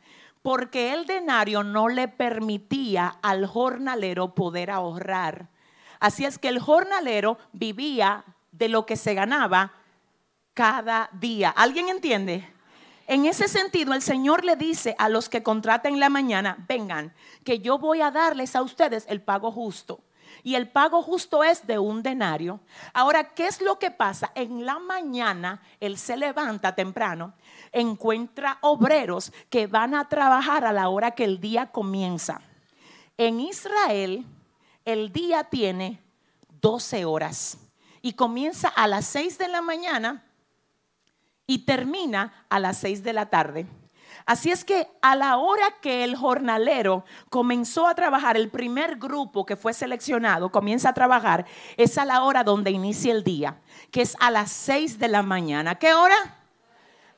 [0.43, 5.49] porque el denario no le permitía al jornalero poder ahorrar.
[6.01, 9.73] Así es que el jornalero vivía de lo que se ganaba
[10.55, 11.51] cada día.
[11.51, 12.49] ¿Alguien entiende?
[13.07, 17.61] En ese sentido, el Señor le dice a los que contraten la mañana, vengan, que
[17.61, 20.01] yo voy a darles a ustedes el pago justo.
[20.43, 22.61] Y el pago justo es de un denario.
[22.93, 24.31] Ahora, ¿qué es lo que pasa?
[24.35, 27.35] En la mañana, Él se levanta temprano
[27.73, 32.41] encuentra obreros que van a trabajar a la hora que el día comienza.
[33.17, 34.25] En Israel,
[34.85, 36.01] el día tiene
[36.61, 37.59] 12 horas
[38.01, 40.25] y comienza a las 6 de la mañana
[41.47, 43.67] y termina a las 6 de la tarde.
[44.29, 49.45] Así es que a la hora que el jornalero comenzó a trabajar, el primer grupo
[49.45, 53.59] que fue seleccionado comienza a trabajar, es a la hora donde inicia el día,
[53.91, 55.77] que es a las 6 de la mañana.
[55.77, 56.39] ¿Qué hora?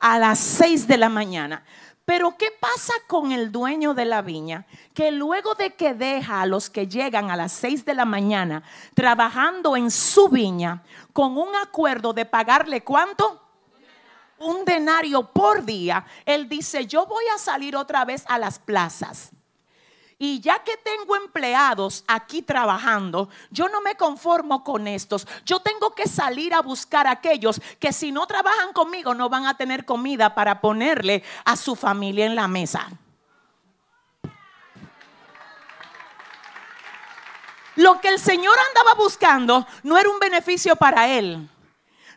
[0.01, 1.63] a las 6 de la mañana.
[2.03, 4.65] Pero ¿qué pasa con el dueño de la viña?
[4.93, 8.63] Que luego de que deja a los que llegan a las 6 de la mañana
[8.95, 10.83] trabajando en su viña
[11.13, 13.50] con un acuerdo de pagarle cuánto?
[14.41, 19.31] Un denario por día, él dice, yo voy a salir otra vez a las plazas
[20.23, 25.27] y ya que tengo empleados aquí trabajando, yo no me conformo con estos.
[25.45, 29.47] Yo tengo que salir a buscar a aquellos que si no trabajan conmigo no van
[29.47, 32.87] a tener comida para ponerle a su familia en la mesa.
[37.75, 41.49] Lo que el Señor andaba buscando no era un beneficio para él.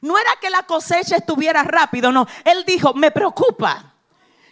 [0.05, 2.27] No era que la cosecha estuviera rápido, no.
[2.45, 3.95] Él dijo, me preocupa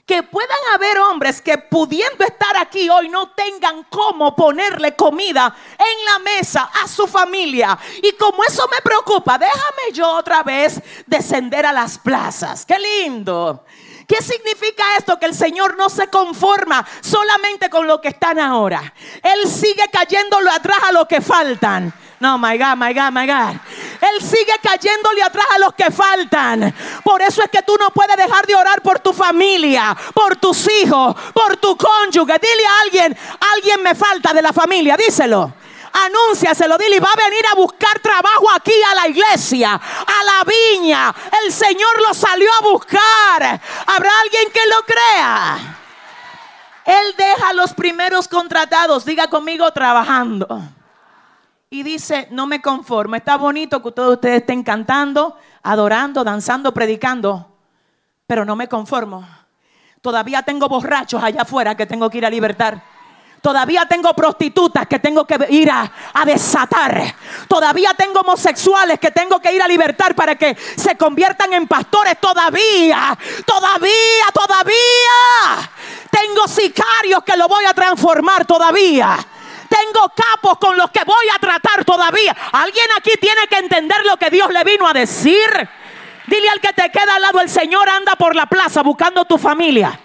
[0.07, 6.05] que puedan haber hombres que pudiendo estar aquí hoy no tengan cómo ponerle comida en
[6.07, 7.79] la mesa a su familia.
[8.03, 12.65] Y como eso me preocupa, déjame yo otra vez descender a las plazas.
[12.65, 13.67] Qué lindo.
[14.09, 15.19] ¿Qué significa esto?
[15.19, 18.95] Que el Señor no se conforma solamente con lo que están ahora.
[19.23, 21.93] Él sigue cayéndolo atrás a lo que faltan.
[22.23, 23.57] No, my God, my God, my God.
[24.01, 26.73] Él sigue cayéndole atrás a los que faltan.
[27.03, 30.71] Por eso es que tú no puedes dejar de orar por tu familia, por tus
[30.71, 32.39] hijos, por tu cónyuge.
[32.39, 33.19] Dile a alguien,
[33.57, 35.53] alguien me falta de la familia, díselo
[35.95, 41.15] anúnciaselo, dile, va a venir a buscar trabajo aquí a la iglesia, a la viña.
[41.45, 43.61] El Señor lo salió a buscar.
[43.87, 45.59] ¿Habrá alguien que lo crea?
[46.87, 50.63] Él deja a los primeros contratados, diga conmigo, trabajando
[51.73, 57.49] y dice, no me conformo, está bonito que todos ustedes estén cantando, adorando, danzando, predicando,
[58.27, 59.27] pero no me conformo.
[60.03, 62.83] Todavía tengo borrachos allá afuera que tengo que ir a libertar.
[63.41, 67.15] Todavía tengo prostitutas que tengo que ir a, a, desatar.
[67.49, 72.21] Todavía tengo homosexuales que tengo que ir a libertar para que se conviertan en pastores.
[72.21, 75.71] Todavía, todavía, todavía.
[76.11, 79.27] Tengo sicarios que lo voy a transformar todavía
[79.73, 82.37] tengo capos con los que voy a tratar todavía.
[82.53, 85.49] Alguien aquí tiene que entender lo que Dios le vino a decir.
[86.27, 89.39] Dile al que te queda al lado, el Señor anda por la plaza buscando tu
[89.39, 89.99] familia.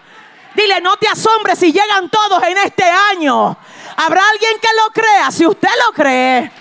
[0.55, 3.57] Dile, no te asombres si llegan todos en este año.
[3.97, 5.31] Habrá alguien que lo crea.
[5.31, 6.51] Si usted lo cree,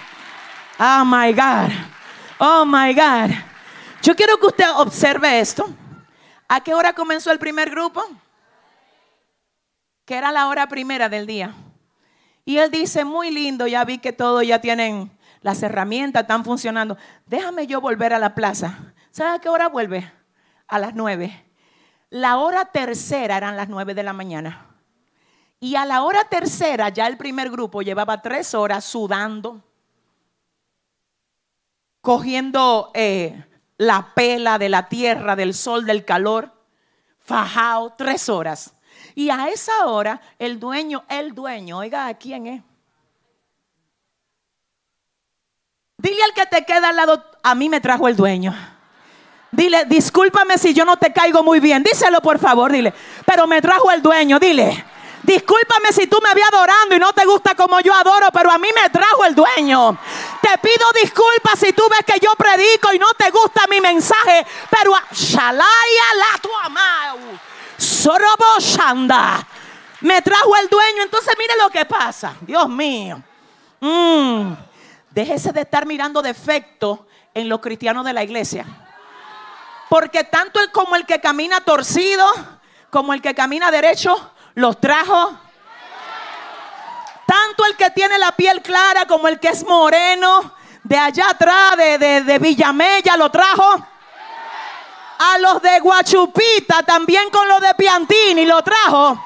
[0.78, 1.70] oh my God,
[2.38, 3.30] oh my God.
[4.02, 5.68] Yo quiero que usted observe esto.
[6.48, 8.04] ¿A qué hora comenzó el primer grupo?
[10.04, 11.54] Que era la hora primera del día.
[12.46, 15.10] Y él dice, muy lindo, ya vi que todos ya tienen
[15.42, 16.96] las herramientas, están funcionando.
[17.26, 18.94] Déjame yo volver a la plaza.
[19.10, 20.08] ¿Sabe a qué hora vuelve?
[20.68, 21.44] A las nueve.
[22.08, 24.76] La hora tercera eran las nueve de la mañana.
[25.58, 29.64] Y a la hora tercera ya el primer grupo llevaba tres horas sudando,
[32.00, 33.44] cogiendo eh,
[33.76, 36.52] la pela de la tierra, del sol, del calor,
[37.18, 38.75] fajado, tres horas.
[39.16, 42.62] Y a esa hora el dueño, el dueño, oiga, ¿quién es?
[45.96, 48.54] Dile al que te queda al lado, a mí me trajo el dueño.
[49.50, 51.82] Dile, discúlpame si yo no te caigo muy bien.
[51.82, 52.92] Díselo por favor, dile.
[53.24, 54.84] Pero me trajo el dueño, dile.
[55.22, 58.58] Discúlpame si tú me habías adorando y no te gusta como yo adoro, pero a
[58.58, 59.98] mí me trajo el dueño.
[60.42, 64.46] Te pido disculpas si tú ves que yo predico y no te gusta mi mensaje,
[64.68, 65.64] pero shalaya
[66.18, 67.18] la tu amau.
[67.78, 68.44] Sorobo.
[70.00, 72.34] Me trajo el dueño, entonces mire lo que pasa.
[72.40, 73.22] Dios mío.
[73.80, 74.52] Mm.
[75.10, 77.00] Déjese de estar mirando defectos
[77.32, 78.66] en los cristianos de la iglesia.
[79.88, 82.26] Porque tanto el como el que camina torcido,
[82.90, 85.38] como el que camina derecho, los trajo.
[87.26, 91.76] Tanto el que tiene la piel clara como el que es moreno, de allá atrás,
[91.76, 93.86] de, de, Villamella, lo trajo.
[95.18, 99.18] A los de Guachupita, también con los de Piantini, lo trajo.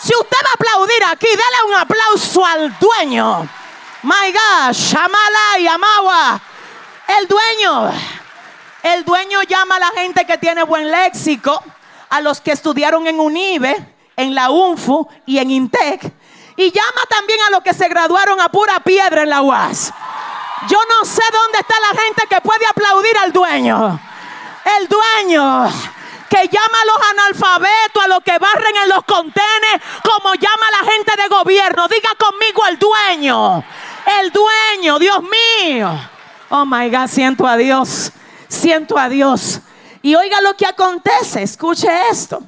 [0.00, 3.48] Si usted va a aplaudir aquí, dale un aplauso al dueño.
[4.02, 6.40] My God, Shamala y Amawa.
[7.06, 7.92] El dueño.
[8.82, 11.62] El dueño llama a la gente que tiene buen léxico,
[12.10, 16.12] a los que estudiaron en UNIBE, en la UNFU y en INTEC.
[16.56, 19.92] Y llama también a los que se graduaron a pura piedra en la UAS.
[20.68, 24.00] Yo no sé dónde está la gente que puede aplaudir al dueño.
[24.64, 25.68] El dueño
[26.28, 30.82] que llama a los analfabetos, a los que barren en los contenes, como llama a
[30.82, 31.86] la gente de gobierno.
[31.88, 33.64] Diga conmigo el dueño.
[34.20, 35.90] El dueño, Dios mío.
[36.50, 38.12] Oh my God, siento a Dios
[38.54, 39.60] siento a Dios.
[40.02, 42.42] Y oiga lo que acontece, escuche esto.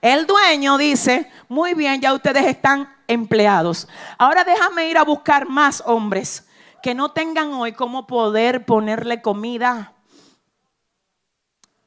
[0.00, 3.88] El dueño dice, muy bien, ya ustedes están empleados.
[4.16, 6.46] Ahora déjame ir a buscar más hombres
[6.82, 9.92] que no tengan hoy cómo poder ponerle comida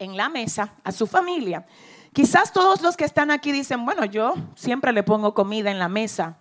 [0.02, 1.66] en la mesa a su familia.
[2.12, 5.88] Quizás todos los que están aquí dicen, bueno, yo siempre le pongo comida en la
[5.88, 6.38] mesa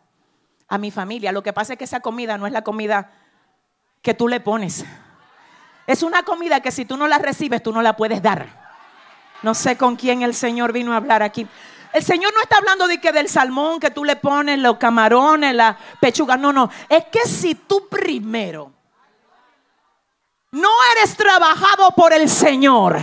[0.66, 1.30] a mi familia.
[1.30, 3.12] Lo que pasa es que esa comida no es la comida
[4.00, 4.86] que tú le pones.
[5.86, 8.48] Es una comida que si tú no la recibes, tú no la puedes dar.
[9.42, 11.46] No sé con quién el Señor vino a hablar aquí.
[11.92, 15.54] El Señor no está hablando de que del salmón que tú le pones, los camarones,
[15.54, 16.38] la pechuga.
[16.38, 16.70] No, no.
[16.88, 18.72] Es que si tú primero
[20.50, 22.98] no eres trabajado por el Señor,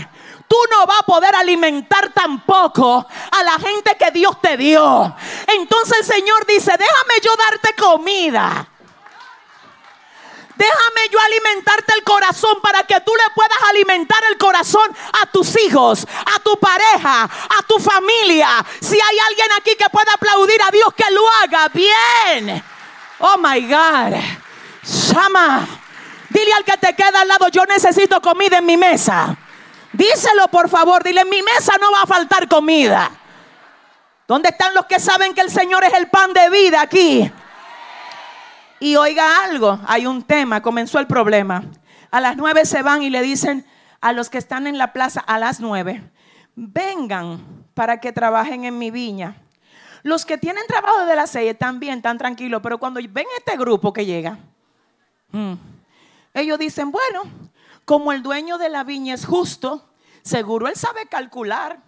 [0.48, 5.16] tú no vas a poder alimentar tampoco a la gente que Dios te dio.
[5.48, 8.68] Entonces el Señor dice, déjame yo darte comida
[10.58, 14.90] Déjame yo alimentarte el corazón para que tú le puedas alimentar el corazón
[15.22, 18.66] a tus hijos, a tu pareja, a tu familia.
[18.82, 22.64] Si hay alguien aquí que pueda aplaudir a Dios, que lo haga bien.
[23.20, 24.20] Oh my God.
[25.14, 25.68] Llama.
[26.30, 29.38] Dile al que te queda al lado, yo necesito comida en mi mesa.
[29.98, 33.10] Díselo por favor, dile, en mi mesa no va a faltar comida.
[34.28, 37.32] ¿Dónde están los que saben que el Señor es el pan de vida aquí?
[38.80, 41.64] Y oiga algo, hay un tema, comenzó el problema.
[42.12, 43.66] A las nueve se van y le dicen
[44.00, 46.04] a los que están en la plaza a las nueve,
[46.56, 49.38] vengan para que trabajen en mi viña.
[50.04, 53.58] Los que tienen trabajo de las seis están bien, están tranquilos, pero cuando ven este
[53.58, 54.38] grupo que llega,
[55.32, 55.54] hmm,
[56.36, 57.24] ellos dicen, bueno,
[57.88, 59.90] como el dueño de la viña es justo,
[60.22, 61.82] seguro él sabe calcular.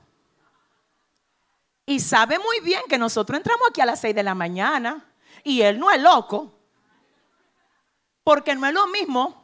[1.86, 5.06] Y sabe muy bien que nosotros entramos aquí a las seis de la mañana
[5.44, 6.54] y él no es loco.
[8.24, 9.44] Porque no es lo mismo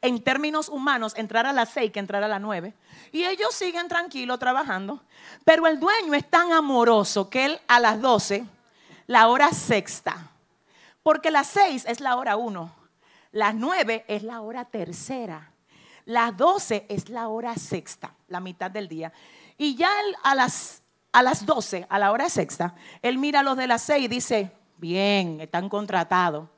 [0.00, 2.74] en términos humanos entrar a las seis que entrar a las nueve.
[3.10, 5.02] Y ellos siguen tranquilos trabajando.
[5.44, 8.46] Pero el dueño es tan amoroso que él a las doce,
[9.08, 10.30] la hora sexta,
[11.02, 12.72] porque las seis es la hora uno,
[13.32, 15.52] las nueve es la hora tercera,
[16.04, 19.12] las doce es la hora sexta, la mitad del día.
[19.58, 19.90] Y ya
[20.22, 23.82] a las a las 12, a la hora sexta, él mira a los de las
[23.82, 26.48] seis y dice, bien, están contratados.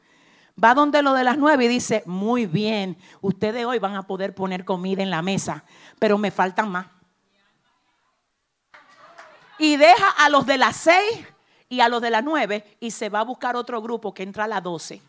[0.63, 4.35] Va donde lo de las nueve y dice, muy bien, ustedes hoy van a poder
[4.35, 5.65] poner comida en la mesa,
[5.99, 6.87] pero me faltan más.
[9.59, 11.27] Y deja a los de las seis
[11.69, 14.45] y a los de las nueve y se va a buscar otro grupo que entra
[14.45, 15.03] a las doce,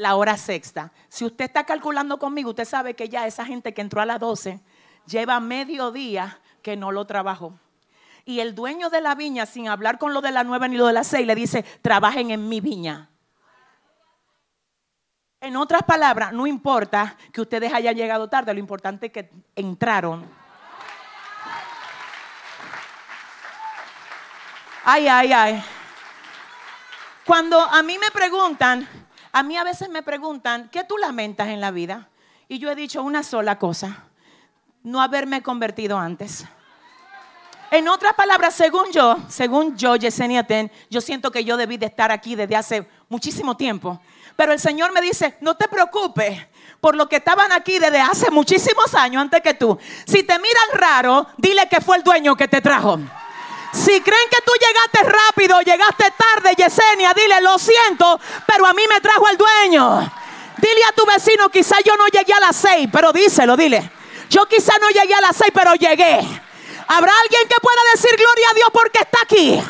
[0.00, 0.92] la hora sexta.
[1.10, 4.18] Si usted está calculando conmigo, usted sabe que ya esa gente que entró a las
[4.18, 4.58] doce
[5.04, 7.58] lleva medio día que no lo trabajó.
[8.24, 10.86] Y el dueño de la viña, sin hablar con lo de las nueve ni lo
[10.86, 13.10] de las seis, le dice, trabajen en mi viña.
[15.38, 20.24] En otras palabras, no importa que ustedes hayan llegado tarde, lo importante es que entraron.
[24.82, 25.64] Ay, ay, ay.
[27.26, 28.88] Cuando a mí me preguntan,
[29.32, 32.08] a mí a veces me preguntan, ¿qué tú lamentas en la vida?
[32.48, 34.04] Y yo he dicho una sola cosa,
[34.82, 36.44] no haberme convertido antes.
[37.70, 41.86] En otras palabras, según yo, según yo, Yesenia Ten, yo siento que yo debí de
[41.86, 44.00] estar aquí desde hace muchísimo tiempo.
[44.34, 46.48] Pero el Señor me dice, no te preocupes
[46.80, 49.78] por lo que estaban aquí desde hace muchísimos años antes que tú.
[50.06, 52.98] Si te miran raro, dile que fue el dueño que te trajo.
[53.72, 58.82] Si creen que tú llegaste rápido, llegaste tarde, Yesenia, dile, lo siento, pero a mí
[58.88, 60.12] me trajo el dueño.
[60.56, 63.90] Dile a tu vecino, quizá yo no llegué a las seis, pero díselo, dile.
[64.28, 66.20] Yo quizá no llegué a las seis, pero llegué.
[66.88, 69.62] ¿Habrá alguien que pueda decir gloria a Dios porque está aquí?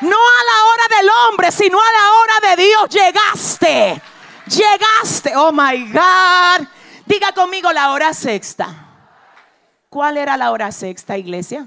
[0.00, 4.02] No a la hora del hombre, sino a la hora de Dios llegaste.
[4.46, 5.36] Llegaste.
[5.36, 6.66] Oh my God.
[7.06, 8.86] Diga conmigo la hora sexta.
[9.88, 11.66] ¿Cuál era la hora sexta, iglesia?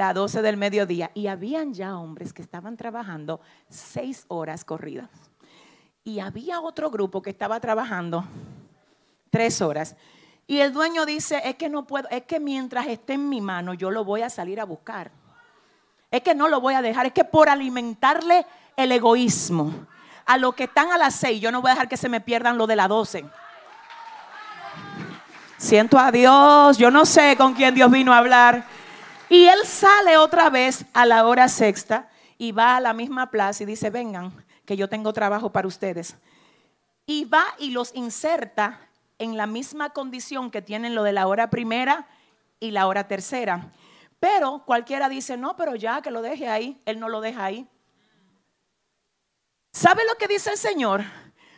[0.00, 1.10] La 12 del mediodía.
[1.12, 3.38] Y habían ya hombres que estaban trabajando
[3.68, 5.10] seis horas corridas.
[6.04, 8.24] Y había otro grupo que estaba trabajando
[9.28, 9.96] tres horas.
[10.46, 13.74] Y el dueño dice, es que no puedo, es que mientras esté en mi mano
[13.74, 15.10] yo lo voy a salir a buscar.
[16.10, 18.46] Es que no lo voy a dejar, es que por alimentarle
[18.76, 19.86] el egoísmo
[20.24, 22.22] a los que están a las seis, yo no voy a dejar que se me
[22.22, 23.26] pierdan lo de las doce.
[25.58, 28.79] Siento a Dios, yo no sé con quién Dios vino a hablar.
[29.30, 33.62] Y él sale otra vez a la hora sexta y va a la misma plaza
[33.62, 34.32] y dice, vengan,
[34.66, 36.16] que yo tengo trabajo para ustedes.
[37.06, 38.80] Y va y los inserta
[39.20, 42.08] en la misma condición que tienen lo de la hora primera
[42.58, 43.70] y la hora tercera.
[44.18, 47.68] Pero cualquiera dice, no, pero ya que lo deje ahí, él no lo deja ahí.
[49.72, 51.04] ¿Sabe lo que dice el Señor?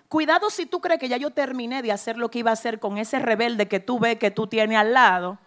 [0.08, 2.78] Cuidado si tú crees que ya yo terminé de hacer lo que iba a hacer
[2.80, 5.38] con ese rebelde que tú ves que tú tienes al lado.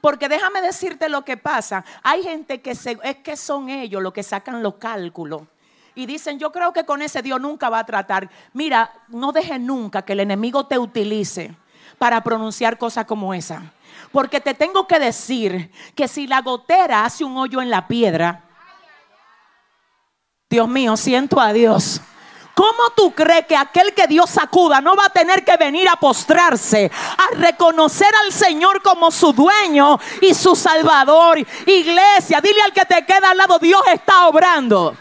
[0.00, 1.84] Porque déjame decirte lo que pasa.
[2.02, 5.42] Hay gente que es que son ellos los que sacan los cálculos
[5.94, 8.30] y dicen, yo creo que con ese Dios nunca va a tratar.
[8.52, 11.54] Mira, no deje nunca que el enemigo te utilice
[11.98, 13.72] para pronunciar cosas como esa.
[14.12, 18.44] Porque te tengo que decir que si la gotera hace un hoyo en la piedra,
[20.48, 22.00] Dios mío, siento a Dios.
[22.60, 25.96] ¿Cómo tú crees que aquel que Dios sacuda no va a tener que venir a
[25.96, 31.38] postrarse, a reconocer al Señor como su dueño y su salvador?
[31.38, 34.94] Iglesia, dile al que te queda al lado, Dios está obrando.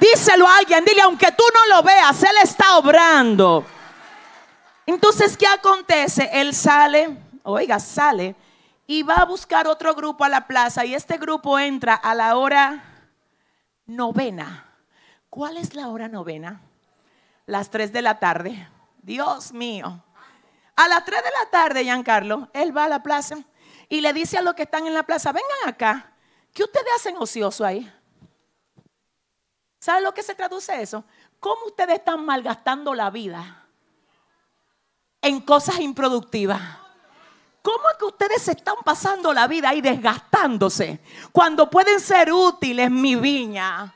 [0.00, 3.64] Díselo a alguien, dile, aunque tú no lo veas, Él está obrando.
[4.84, 6.28] Entonces, ¿qué acontece?
[6.32, 8.34] Él sale, oiga, sale
[8.88, 12.36] y va a buscar otro grupo a la plaza y este grupo entra a la
[12.36, 12.82] hora
[13.86, 14.66] novena.
[15.30, 16.60] ¿Cuál es la hora novena?
[17.46, 18.68] Las 3 de la tarde.
[19.02, 20.02] Dios mío.
[20.76, 23.36] A las 3 de la tarde, Giancarlo, él va a la plaza
[23.88, 26.12] y le dice a los que están en la plaza, vengan acá,
[26.52, 27.90] ¿qué ustedes hacen ocioso ahí?
[29.78, 31.04] ¿Sabe lo que se traduce eso?
[31.38, 33.66] ¿Cómo ustedes están malgastando la vida
[35.20, 36.60] en cosas improductivas?
[37.62, 41.00] ¿Cómo es que ustedes se están pasando la vida ahí desgastándose
[41.32, 43.94] cuando pueden ser útiles mi viña?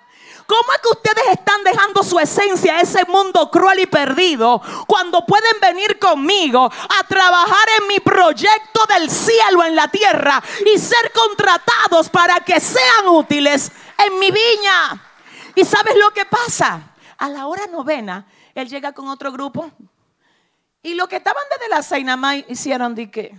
[0.48, 5.26] ¿Cómo es que ustedes están dejando su esencia a ese mundo cruel y perdido cuando
[5.26, 11.12] pueden venir conmigo a trabajar en mi proyecto del cielo en la tierra y ser
[11.12, 15.04] contratados para que sean útiles en mi viña?
[15.54, 16.94] ¿Y sabes lo que pasa?
[17.18, 19.70] A la hora novena, él llega con otro grupo.
[20.82, 23.38] Y lo que estaban desde la seis nada hicieron de que.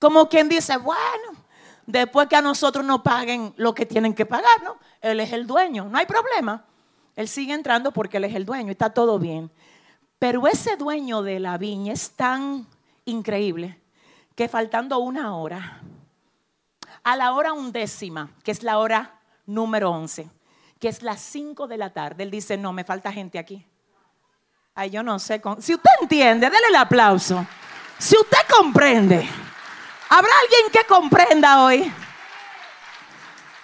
[0.00, 1.39] Como quien dice, bueno,
[1.90, 4.78] después que a nosotros nos paguen lo que tienen que pagar, ¿no?
[5.00, 6.64] Él es el dueño, no hay problema.
[7.16, 9.50] Él sigue entrando porque él es el dueño está todo bien.
[10.18, 12.66] Pero ese dueño de la viña es tan
[13.04, 13.78] increíble
[14.34, 15.80] que faltando una hora,
[17.02, 20.30] a la hora undécima, que es la hora número 11,
[20.78, 22.22] que es las 5 de la tarde.
[22.22, 23.66] Él dice, no, me falta gente aquí.
[24.74, 25.42] Ay, yo no sé.
[25.58, 27.46] Si usted entiende, déle el aplauso.
[27.98, 29.28] Si usted comprende,
[30.10, 31.90] ¿habrá alguien que comprenda hoy?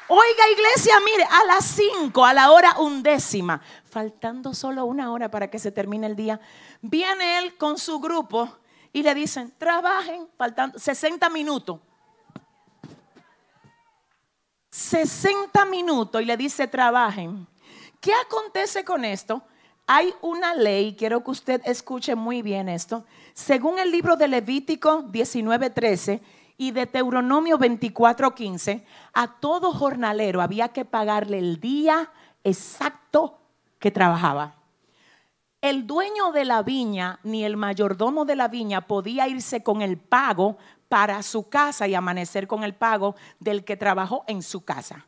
[0.08, 5.50] Oiga, iglesia, mire, a las 5, a la hora undécima, faltando solo una hora para
[5.50, 6.40] que se termine el día,
[6.80, 8.48] viene él con su grupo
[8.92, 11.80] y le dicen, trabajen, faltando 60 minutos.
[14.70, 17.46] 60 minutos y le dice, trabajen.
[18.00, 19.42] ¿Qué acontece con esto?
[19.88, 23.04] Hay una ley, quiero que usted escuche muy bien esto.
[23.34, 26.20] Según el libro de Levítico 19:13
[26.58, 32.10] y de Deuteronomio 24:15, a todo jornalero había que pagarle el día
[32.44, 33.38] exacto
[33.78, 34.54] que trabajaba.
[35.60, 39.98] El dueño de la viña ni el mayordomo de la viña podía irse con el
[39.98, 45.04] pago para su casa y amanecer con el pago del que trabajó en su casa.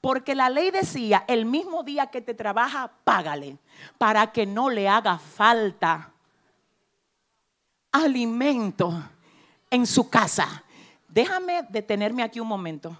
[0.00, 3.56] Porque la ley decía, el mismo día que te trabaja, págale,
[3.98, 6.10] para que no le haga falta
[7.92, 9.02] alimento
[9.70, 10.64] en su casa.
[11.12, 12.96] Déjame detenerme aquí un momento.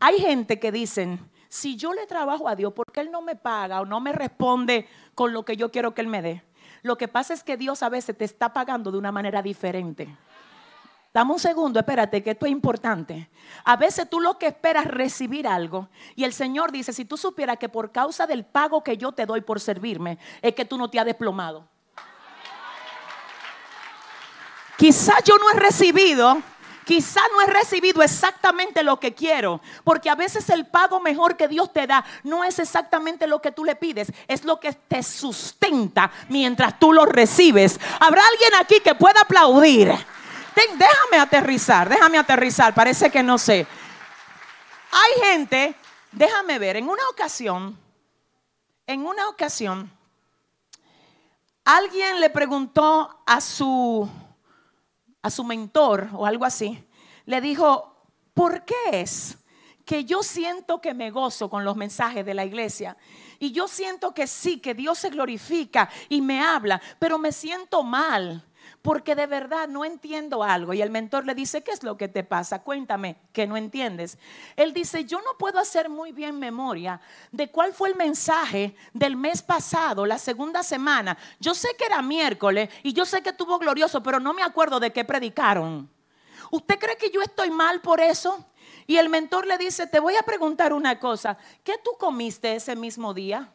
[0.00, 3.36] Hay gente que dicen, si yo le trabajo a Dios, ¿por qué Él no me
[3.36, 6.42] paga o no me responde con lo que yo quiero que Él me dé?
[6.80, 10.08] Lo que pasa es que Dios a veces te está pagando de una manera diferente.
[11.12, 13.28] Dame un segundo, espérate, que esto es importante.
[13.64, 17.18] A veces tú lo que esperas es recibir algo y el Señor dice, si tú
[17.18, 20.78] supieras que por causa del pago que yo te doy por servirme, es que tú
[20.78, 21.68] no te has desplomado.
[24.78, 26.42] Quizás yo no he recibido
[26.84, 31.48] Quizá no he recibido exactamente lo que quiero, porque a veces el pago mejor que
[31.48, 35.02] Dios te da no es exactamente lo que tú le pides, es lo que te
[35.02, 37.78] sustenta mientras tú lo recibes.
[38.00, 39.92] ¿Habrá alguien aquí que pueda aplaudir?
[40.54, 43.66] déjame aterrizar, déjame aterrizar, parece que no sé.
[44.90, 45.74] Hay gente,
[46.10, 47.78] déjame ver, en una ocasión,
[48.86, 49.90] en una ocasión,
[51.64, 54.08] alguien le preguntó a su
[55.22, 56.84] a su mentor o algo así,
[57.26, 57.96] le dijo,
[58.34, 59.38] ¿por qué es
[59.84, 62.96] que yo siento que me gozo con los mensajes de la iglesia?
[63.38, 67.82] Y yo siento que sí, que Dios se glorifica y me habla, pero me siento
[67.82, 68.44] mal
[68.82, 70.74] porque de verdad no entiendo algo.
[70.74, 72.62] Y el mentor le dice, ¿qué es lo que te pasa?
[72.62, 74.18] Cuéntame que no entiendes.
[74.56, 79.16] Él dice, yo no puedo hacer muy bien memoria de cuál fue el mensaje del
[79.16, 81.16] mes pasado, la segunda semana.
[81.38, 84.80] Yo sé que era miércoles y yo sé que estuvo glorioso, pero no me acuerdo
[84.80, 85.88] de qué predicaron.
[86.50, 88.44] ¿Usted cree que yo estoy mal por eso?
[88.88, 92.74] Y el mentor le dice, te voy a preguntar una cosa, ¿qué tú comiste ese
[92.74, 93.52] mismo día?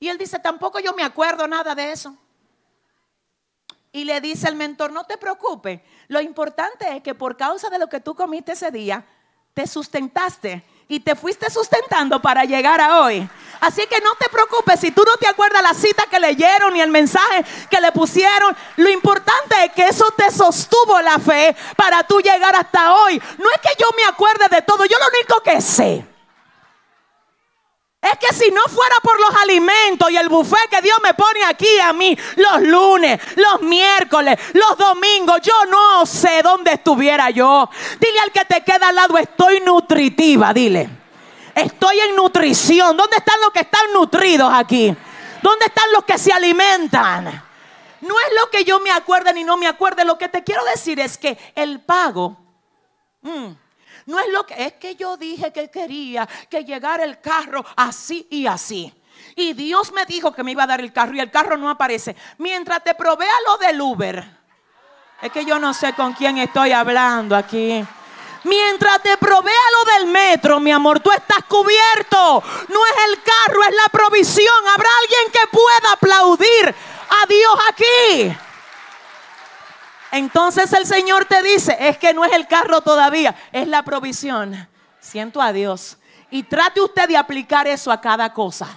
[0.00, 2.18] Y él dice, tampoco yo me acuerdo nada de eso
[3.94, 7.78] y le dice al mentor, no te preocupes, lo importante es que por causa de
[7.78, 9.04] lo que tú comiste ese día,
[9.54, 13.26] te sustentaste y te fuiste sustentando para llegar a hoy.
[13.60, 16.80] Así que no te preocupes si tú no te acuerdas la cita que leyeron ni
[16.80, 18.54] el mensaje que le pusieron.
[18.76, 23.22] Lo importante es que eso te sostuvo la fe para tú llegar hasta hoy.
[23.38, 26.13] No es que yo me acuerde de todo, yo lo único que sé
[28.04, 31.42] es que si no fuera por los alimentos y el buffet que Dios me pone
[31.44, 37.68] aquí a mí los lunes, los miércoles, los domingos, yo no sé dónde estuviera yo.
[37.98, 40.88] Dile al que te queda al lado, estoy nutritiva, dile.
[41.54, 42.94] Estoy en nutrición.
[42.94, 44.94] ¿Dónde están los que están nutridos aquí?
[45.40, 47.24] ¿Dónde están los que se alimentan?
[48.02, 50.04] No es lo que yo me acuerde ni no me acuerde.
[50.04, 52.36] Lo que te quiero decir es que el pago...
[53.22, 53.63] Mm,
[54.06, 58.26] no es lo que es que yo dije que quería que llegara el carro así
[58.30, 58.92] y así.
[59.36, 61.70] Y Dios me dijo que me iba a dar el carro y el carro no
[61.70, 62.14] aparece.
[62.38, 64.24] Mientras te provea lo del Uber.
[65.22, 67.84] Es que yo no sé con quién estoy hablando aquí.
[68.44, 72.42] Mientras te provea lo del metro, mi amor, tú estás cubierto.
[72.68, 74.68] No es el carro, es la provisión.
[74.68, 76.74] Habrá alguien que pueda aplaudir
[77.08, 78.36] a Dios aquí.
[80.14, 84.68] Entonces el Señor te dice, es que no es el carro todavía, es la provisión.
[85.00, 85.98] Siento a Dios.
[86.30, 88.68] Y trate usted de aplicar eso a cada cosa.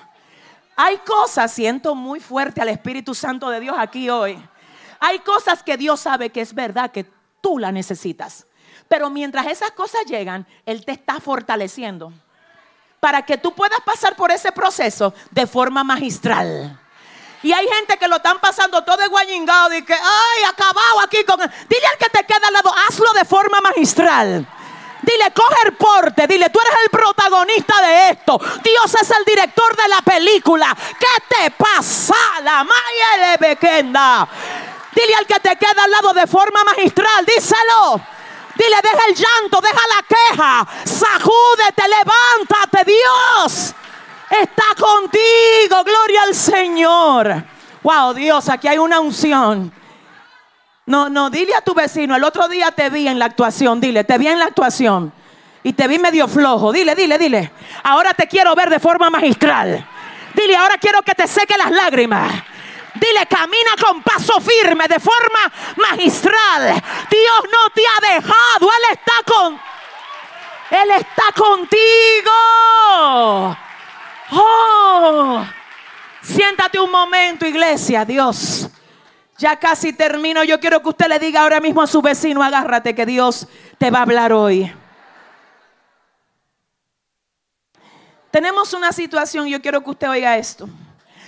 [0.75, 4.43] Hay cosas, siento muy fuerte al Espíritu Santo de Dios aquí hoy.
[4.99, 7.05] Hay cosas que Dios sabe que es verdad que
[7.39, 8.47] tú la necesitas.
[8.88, 12.11] Pero mientras esas cosas llegan, Él te está fortaleciendo
[12.99, 16.79] para que tú puedas pasar por ese proceso de forma magistral.
[17.43, 21.23] Y hay gente que lo están pasando todo de guayingado y que, ay, acabado aquí
[21.23, 21.39] con...
[21.39, 24.47] Dile al que te queda al lado, hazlo de forma magistral.
[25.03, 26.25] Dile, coge el porte.
[26.27, 28.39] Dile, tú eres el protagonista de esto.
[28.63, 30.75] Dios es el director de la película.
[30.99, 32.15] ¿Qué te pasa?
[32.43, 34.27] La Maya de Bequenda.
[34.93, 37.23] Dile al que te queda al lado de forma magistral.
[37.25, 38.01] Díselo.
[38.55, 40.67] Dile, deja el llanto, deja la queja.
[40.83, 43.75] Sacúdete, levántate, Dios
[44.30, 45.84] está contigo.
[45.84, 47.43] Gloria al Señor.
[47.84, 49.71] Wow, Dios, aquí hay una unción.
[50.86, 54.05] No, no, dile a tu vecino, el otro día te vi en la actuación, dile,
[54.05, 55.11] te vi en la actuación.
[55.63, 56.71] Y te vi medio flojo.
[56.71, 57.51] Dile, dile, dile.
[57.84, 59.86] Ahora te quiero ver de forma magistral.
[60.34, 62.32] Dile, ahora quiero que te seque las lágrimas.
[62.93, 66.82] Dile, camina con paso firme, de forma magistral.
[67.09, 68.71] Dios no te ha dejado.
[68.71, 69.59] Él está con...
[70.69, 72.32] Él está contigo.
[74.32, 75.45] Oh.
[76.21, 78.69] Siéntate un momento, iglesia, Dios.
[79.38, 80.43] Ya casi termino.
[80.43, 83.47] Yo quiero que usted le diga ahora mismo a su vecino, agárrate que Dios
[83.78, 84.71] te va a hablar hoy.
[88.32, 90.67] Tenemos una situación, yo quiero que usted oiga esto.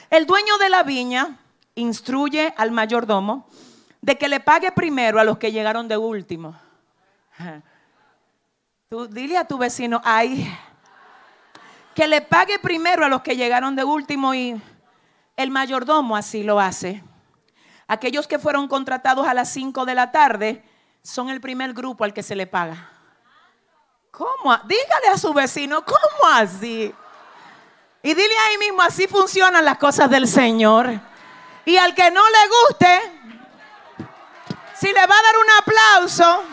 [0.10, 1.38] El dueño de la viña
[1.76, 3.47] instruye al mayordomo
[4.02, 6.60] de que le pague primero a los que llegaron de último.
[9.12, 10.52] Dile a tu vecino, ay,
[12.00, 14.56] que le pague primero a los que llegaron de último y
[15.36, 17.04] el mayordomo así lo hace.
[17.89, 20.64] Aquellos que fueron contratados a las 5 de la tarde
[21.04, 22.89] son el primer grupo al que se le paga.
[24.12, 24.58] ¿Cómo?
[24.64, 26.95] Dígale a su vecino, ¿cómo así?
[28.02, 31.02] Y dile ahí mismo, así funcionan las cosas del Señor.
[31.66, 33.12] Y al que no le guste,
[34.74, 36.43] si le va a dar un aplauso,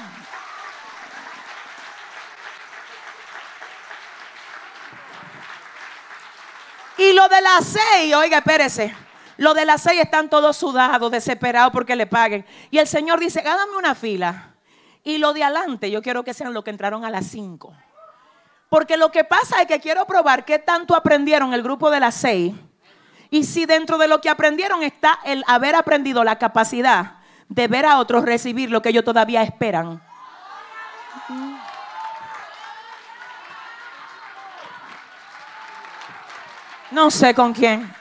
[6.98, 8.94] y lo de las seis, oiga, espérese.
[9.38, 12.46] Lo de las seis están todos sudados, desesperados porque le paguen.
[12.70, 14.54] Y el Señor dice, hágame una fila.
[15.04, 17.74] Y lo de adelante, yo quiero que sean los que entraron a las cinco.
[18.68, 22.14] Porque lo que pasa es que quiero probar qué tanto aprendieron el grupo de las
[22.14, 22.54] seis.
[23.30, 27.18] Y si dentro de lo que aprendieron está el haber aprendido la capacidad
[27.48, 30.02] de ver a otros recibir lo que ellos todavía esperan.
[36.90, 37.94] No sé con quién.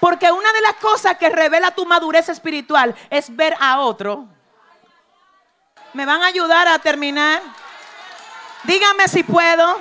[0.00, 4.26] Porque una de las cosas que revela tu madurez espiritual es ver a otro
[5.92, 7.42] ¿Me van a ayudar a terminar?
[8.64, 9.76] Díganme si puedo.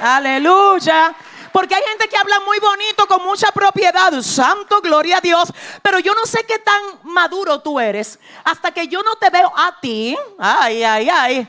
[0.00, 1.12] Aleluya.
[1.50, 4.12] Porque hay gente que habla muy bonito, con mucha propiedad.
[4.22, 5.52] Santo, gloria a Dios.
[5.82, 8.18] Pero yo no sé qué tan maduro tú eres.
[8.44, 10.16] Hasta que yo no te veo a ti.
[10.38, 11.48] Ay, ay, ay.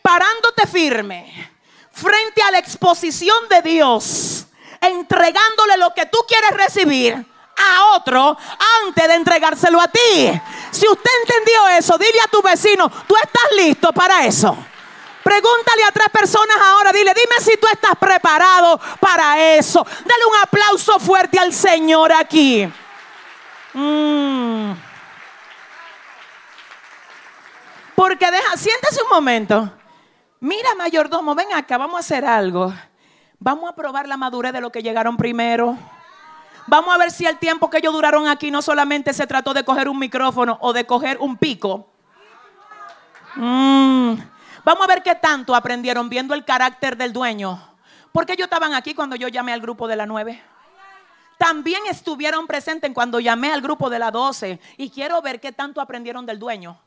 [0.00, 1.52] Parándote firme.
[1.92, 4.46] Frente a la exposición de Dios.
[4.80, 7.14] Entregándole lo que tú quieres recibir
[7.56, 8.36] a otro
[8.84, 10.40] antes de entregárselo a ti.
[10.70, 14.56] Si usted entendió eso, dile a tu vecino, tú estás listo para eso.
[15.22, 19.84] Pregúntale a tres personas ahora, dile, dime si tú estás preparado para eso.
[19.84, 22.66] Dale un aplauso fuerte al Señor aquí.
[23.74, 24.72] Mm.
[27.94, 29.70] Porque deja, siéntese un momento.
[30.40, 32.72] Mira, mayordomo, ven acá, vamos a hacer algo.
[33.42, 35.78] Vamos a probar la madurez de lo que llegaron primero.
[36.66, 39.64] Vamos a ver si el tiempo que ellos duraron aquí no solamente se trató de
[39.64, 41.88] coger un micrófono o de coger un pico.
[43.36, 44.12] Mm.
[44.62, 47.58] Vamos a ver qué tanto aprendieron viendo el carácter del dueño.
[48.12, 50.42] Porque ellos estaban aquí cuando yo llamé al grupo de la 9.
[51.38, 54.60] También estuvieron presentes cuando llamé al grupo de la 12.
[54.76, 56.78] Y quiero ver qué tanto aprendieron del dueño.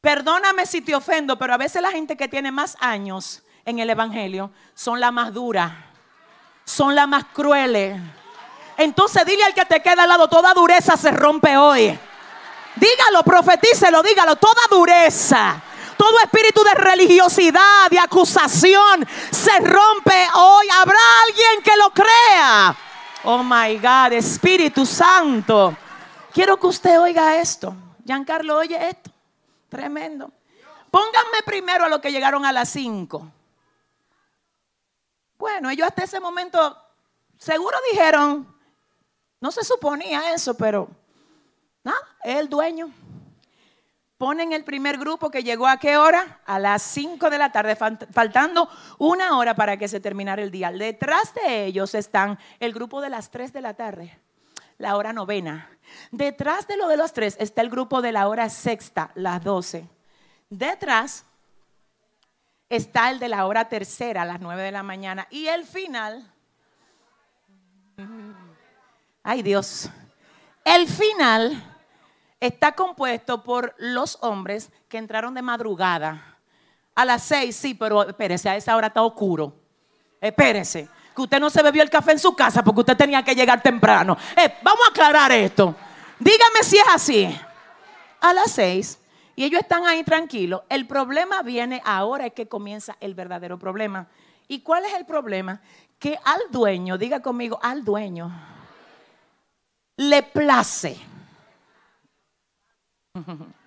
[0.00, 3.90] Perdóname si te ofendo, pero a veces la gente que tiene más años en el
[3.90, 5.84] Evangelio son la más dura
[6.64, 8.00] son las más crueles.
[8.76, 11.96] Entonces dile al que te queda al lado, toda dureza se rompe hoy.
[12.76, 15.62] Dígalo, profetícelo, dígalo, toda dureza.
[15.96, 20.66] Todo espíritu de religiosidad, de acusación, se rompe hoy.
[20.74, 22.76] Habrá alguien que lo crea.
[23.22, 25.76] Oh my God, Espíritu Santo.
[26.32, 27.74] Quiero que usted oiga esto.
[28.04, 29.10] Giancarlo, oye esto.
[29.68, 30.30] Tremendo.
[30.90, 33.30] Pónganme primero a los que llegaron a las 5.
[35.38, 36.76] Bueno, ellos hasta ese momento
[37.38, 38.54] seguro dijeron,
[39.40, 40.88] no se suponía eso, pero
[41.82, 42.90] nada, el dueño.
[44.16, 46.40] Ponen el primer grupo que llegó a qué hora?
[46.46, 48.68] A las 5 de la tarde, faltando
[48.98, 50.70] una hora para que se terminara el día.
[50.70, 54.18] Detrás de ellos están el grupo de las 3 de la tarde,
[54.78, 55.68] la hora novena.
[56.10, 59.88] Detrás de lo de los tres está el grupo de la hora sexta, las 12.
[60.48, 61.24] Detrás
[62.68, 65.26] está el de la hora tercera a las nueve de la mañana.
[65.30, 66.32] Y el final,
[69.22, 69.90] ay Dios,
[70.64, 71.76] el final
[72.40, 76.38] está compuesto por los hombres que entraron de madrugada.
[76.94, 79.54] A las seis, sí, pero espérese, a esa hora está oscuro.
[80.20, 83.34] Espérese, que usted no se bebió el café en su casa porque usted tenía que
[83.34, 84.16] llegar temprano.
[84.36, 85.74] Eh, vamos a aclarar esto.
[86.18, 87.40] Dígame si es así.
[88.20, 88.98] A las seis
[89.36, 90.62] y ellos están ahí tranquilos.
[90.68, 94.06] El problema viene ahora es que comienza el verdadero problema.
[94.48, 95.60] ¿Y cuál es el problema?
[95.98, 98.30] Que al dueño, diga conmigo, al dueño,
[99.96, 100.98] le place.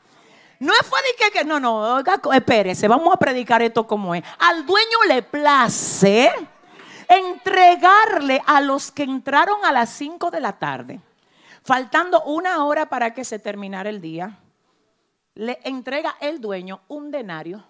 [0.59, 1.99] No fue de que, que no, no,
[2.34, 4.24] espérese, vamos a predicar esto como es.
[4.39, 6.34] Al dueño le place
[7.07, 10.99] entregarle a los que entraron a las 5 de la tarde,
[11.63, 14.39] faltando una hora para que se terminara el día,
[15.38, 17.63] le entrega el dueño un denario.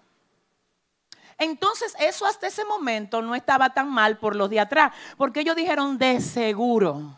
[1.36, 5.54] Entonces eso hasta ese momento no estaba tan mal por los de atrás, porque ellos
[5.54, 7.16] dijeron de seguro,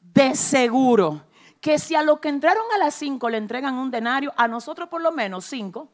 [0.00, 1.26] de seguro
[1.60, 4.88] que si a los que entraron a las 5 le entregan un denario, a nosotros
[4.88, 5.88] por lo menos 5.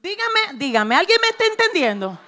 [0.00, 2.18] Dígame, dígame, ¿alguien me está entendiendo?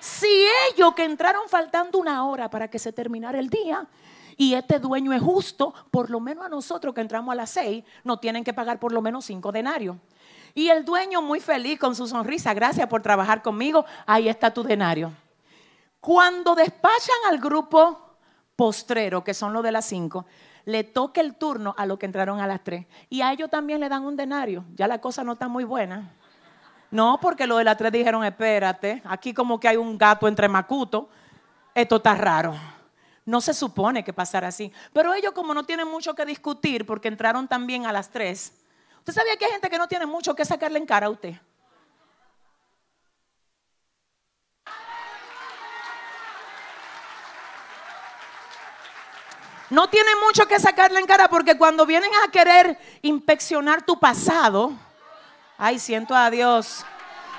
[0.00, 3.86] Si ellos que entraron faltando una hora para que se terminara el día,
[4.38, 7.84] y este dueño es justo, por lo menos a nosotros que entramos a las 6,
[8.04, 9.96] nos tienen que pagar por lo menos 5 denarios.
[10.54, 14.62] Y el dueño muy feliz con su sonrisa, gracias por trabajar conmigo, ahí está tu
[14.62, 15.12] denario.
[16.00, 18.14] Cuando despachan al grupo
[18.54, 20.24] postrero, que son los de las 5,
[20.66, 22.86] le toca el turno a los que entraron a las tres.
[23.10, 24.64] Y a ellos también le dan un denario.
[24.76, 26.12] Ya la cosa no está muy buena.
[26.92, 30.48] No, porque los de las tres dijeron, espérate, aquí como que hay un gato entre
[30.48, 31.08] macuto.
[31.74, 32.54] Esto está raro.
[33.28, 34.72] No se supone que pasara así.
[34.94, 38.54] Pero ellos como no tienen mucho que discutir porque entraron también a las tres.
[39.00, 41.34] ¿Usted sabía que hay gente que no tiene mucho que sacarle en cara a usted?
[49.68, 54.72] No tiene mucho que sacarle en cara porque cuando vienen a querer inspeccionar tu pasado,
[55.58, 56.82] ay, siento a Dios,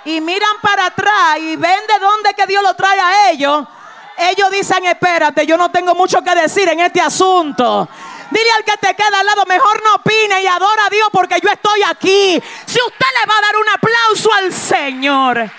[0.05, 3.67] y miran para atrás y ven de dónde que Dios lo trae a ellos,
[4.19, 7.87] ellos dicen, espérate, yo no tengo mucho que decir en este asunto.
[8.31, 11.39] Dile al que te queda al lado, mejor no opine y adora a Dios porque
[11.41, 12.41] yo estoy aquí.
[12.65, 15.51] Si usted le va a dar un aplauso al Señor.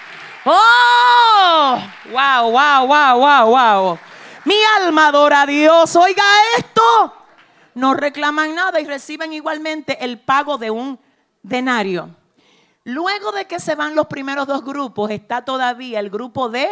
[0.44, 3.98] Oh, wow, wow, wow, wow, wow.
[4.44, 5.96] Mi alma adora a Dios.
[5.96, 6.24] Oiga
[6.56, 7.14] esto.
[7.74, 11.00] No reclaman nada y reciben igualmente el pago de un
[11.42, 12.10] denario.
[12.84, 16.68] Luego de que se van los primeros dos grupos, está todavía el grupo de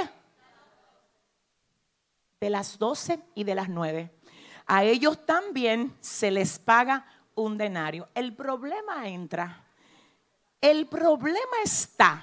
[2.41, 4.11] de las 12 y de las 9.
[4.67, 8.09] A ellos también se les paga un denario.
[8.15, 9.65] El problema entra.
[10.61, 12.23] El problema está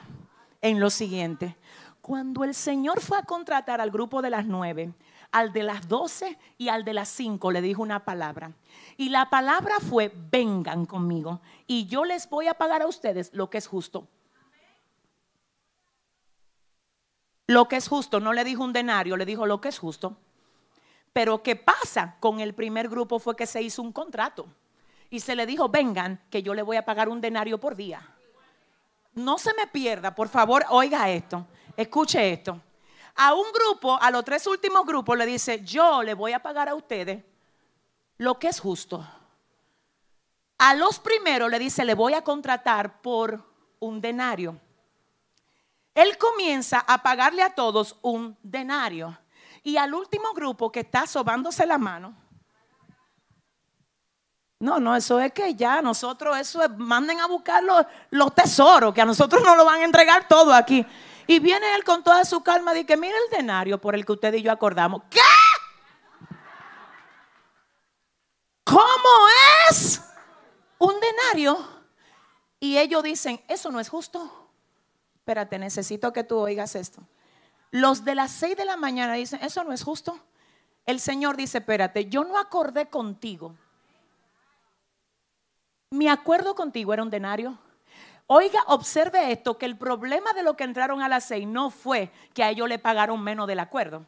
[0.62, 1.58] en lo siguiente.
[2.02, 4.94] Cuando el Señor fue a contratar al grupo de las 9,
[5.32, 8.52] al de las 12 y al de las 5 le dijo una palabra.
[8.96, 13.50] Y la palabra fue, vengan conmigo y yo les voy a pagar a ustedes lo
[13.50, 14.08] que es justo.
[17.48, 20.18] Lo que es justo, no le dijo un denario, le dijo lo que es justo.
[21.14, 22.18] Pero ¿qué pasa?
[22.20, 24.48] Con el primer grupo fue que se hizo un contrato
[25.10, 28.02] y se le dijo, vengan, que yo le voy a pagar un denario por día.
[29.14, 32.60] No se me pierda, por favor, oiga esto, escuche esto.
[33.16, 36.68] A un grupo, a los tres últimos grupos, le dice, yo le voy a pagar
[36.68, 37.24] a ustedes
[38.18, 39.08] lo que es justo.
[40.58, 43.42] A los primeros le dice, le voy a contratar por
[43.80, 44.60] un denario.
[45.96, 49.18] Él comienza a pagarle a todos un denario.
[49.64, 52.16] Y al último grupo que está sobándose la mano.
[54.60, 58.94] No, no, eso es que ya nosotros, eso es, manden a buscar los, los tesoros,
[58.94, 60.86] que a nosotros nos lo van a entregar todo aquí.
[61.28, 64.12] Y viene él con toda su calma y dice, mira el denario por el que
[64.12, 65.02] usted y yo acordamos.
[65.10, 65.20] ¿Qué?
[68.66, 69.28] ¿Cómo
[69.70, 70.02] es?
[70.78, 71.58] Un denario.
[72.60, 74.45] Y ellos dicen, eso no es justo.
[75.26, 77.02] Espérate, necesito que tú oigas esto.
[77.72, 80.20] Los de las seis de la mañana dicen, eso no es justo.
[80.86, 83.56] El Señor dice, espérate, yo no acordé contigo.
[85.90, 87.58] Mi acuerdo contigo era un denario.
[88.28, 92.12] Oiga, observe esto, que el problema de lo que entraron a las seis no fue
[92.36, 94.06] que a ellos le pagaron menos del acuerdo.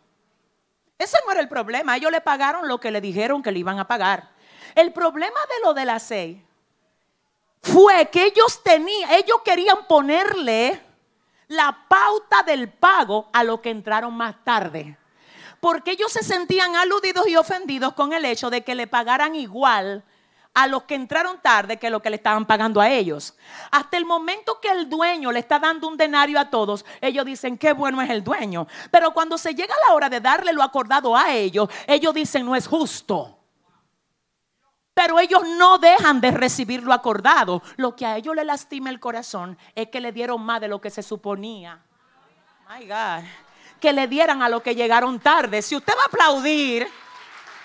[0.99, 3.79] Ese no era el problema, ellos le pagaron lo que le dijeron que le iban
[3.79, 4.29] a pagar.
[4.75, 6.37] El problema de lo de las seis
[7.63, 10.86] fue que ellos tenían, ellos querían ponerle
[11.47, 14.97] la pauta del pago a lo que entraron más tarde.
[15.59, 20.03] Porque ellos se sentían aludidos y ofendidos con el hecho de que le pagaran igual
[20.53, 23.35] a los que entraron tarde que lo que le estaban pagando a ellos.
[23.69, 27.57] Hasta el momento que el dueño le está dando un denario a todos, ellos dicen
[27.57, 28.67] qué bueno es el dueño.
[28.89, 32.55] Pero cuando se llega la hora de darle lo acordado a ellos, ellos dicen no
[32.55, 33.36] es justo.
[34.97, 37.61] Pero ellos no dejan de recibir lo acordado.
[37.75, 40.81] Lo que a ellos le lastima el corazón es que le dieron más de lo
[40.81, 41.79] que se suponía.
[42.67, 43.23] My God.
[43.79, 45.61] Que le dieran a lo que llegaron tarde.
[45.61, 46.87] Si usted va a aplaudir,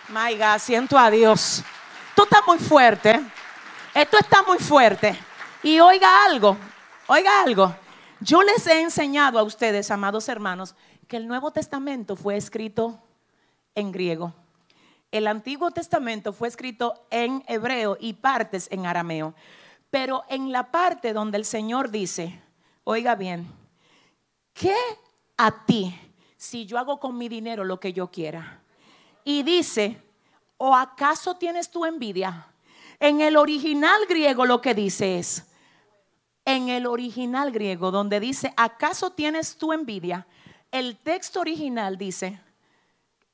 [0.09, 1.65] my God, siento a Dios.
[2.11, 3.19] Esto está muy fuerte.
[3.95, 5.19] Esto está muy fuerte.
[5.63, 6.59] Y oiga algo,
[7.07, 7.75] oiga algo.
[8.21, 10.75] Yo les he enseñado a ustedes, amados hermanos,
[11.09, 13.03] que el Nuevo Testamento fue escrito
[13.75, 14.35] en griego.
[15.13, 19.35] El Antiguo Testamento fue escrito en hebreo y partes en arameo.
[19.91, 22.41] Pero en la parte donde el Señor dice,
[22.85, 23.47] oiga bien,
[24.55, 24.75] ¿qué
[25.37, 25.95] a ti
[26.39, 28.63] si yo hago con mi dinero lo que yo quiera?
[29.23, 30.03] Y dice,
[30.57, 32.47] ¿o acaso tienes tu envidia?
[32.99, 35.47] En el original griego lo que dice es,
[36.47, 40.27] en el original griego donde dice, ¿acaso tienes tu envidia?
[40.71, 42.41] El texto original dice,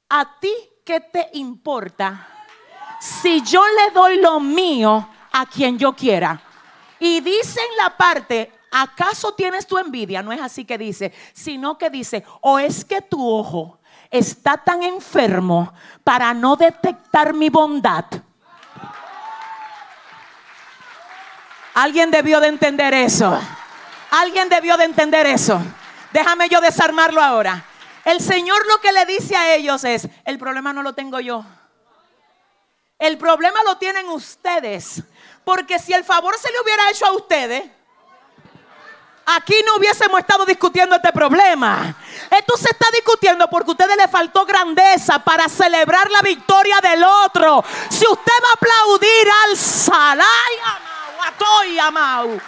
[0.09, 0.53] ¿a ti
[0.85, 2.27] qué te importa
[3.01, 6.41] si yo le doy lo mío a quien yo quiera?
[6.99, 10.23] Y dice en la parte, ¿acaso tienes tu envidia?
[10.23, 13.79] No es así que dice, sino que dice, o es que tu ojo
[14.11, 18.05] está tan enfermo para no detectar mi bondad.
[21.75, 23.39] Alguien debió de entender eso.
[24.11, 25.61] Alguien debió de entender eso.
[26.13, 27.63] Déjame yo desarmarlo ahora.
[28.09, 31.45] El Señor lo que le dice a ellos es, el problema no lo tengo yo.
[32.99, 35.03] El problema lo tienen ustedes.
[35.45, 37.71] Porque si el favor se le hubiera hecho a ustedes,
[39.27, 41.95] aquí no hubiésemos estado discutiendo este problema.
[42.31, 47.05] Esto se está discutiendo porque a ustedes le faltó grandeza para celebrar la victoria del
[47.05, 47.63] otro.
[47.91, 50.55] Si usted va a aplaudir al Salay,
[51.79, 52.41] Amau, Amau.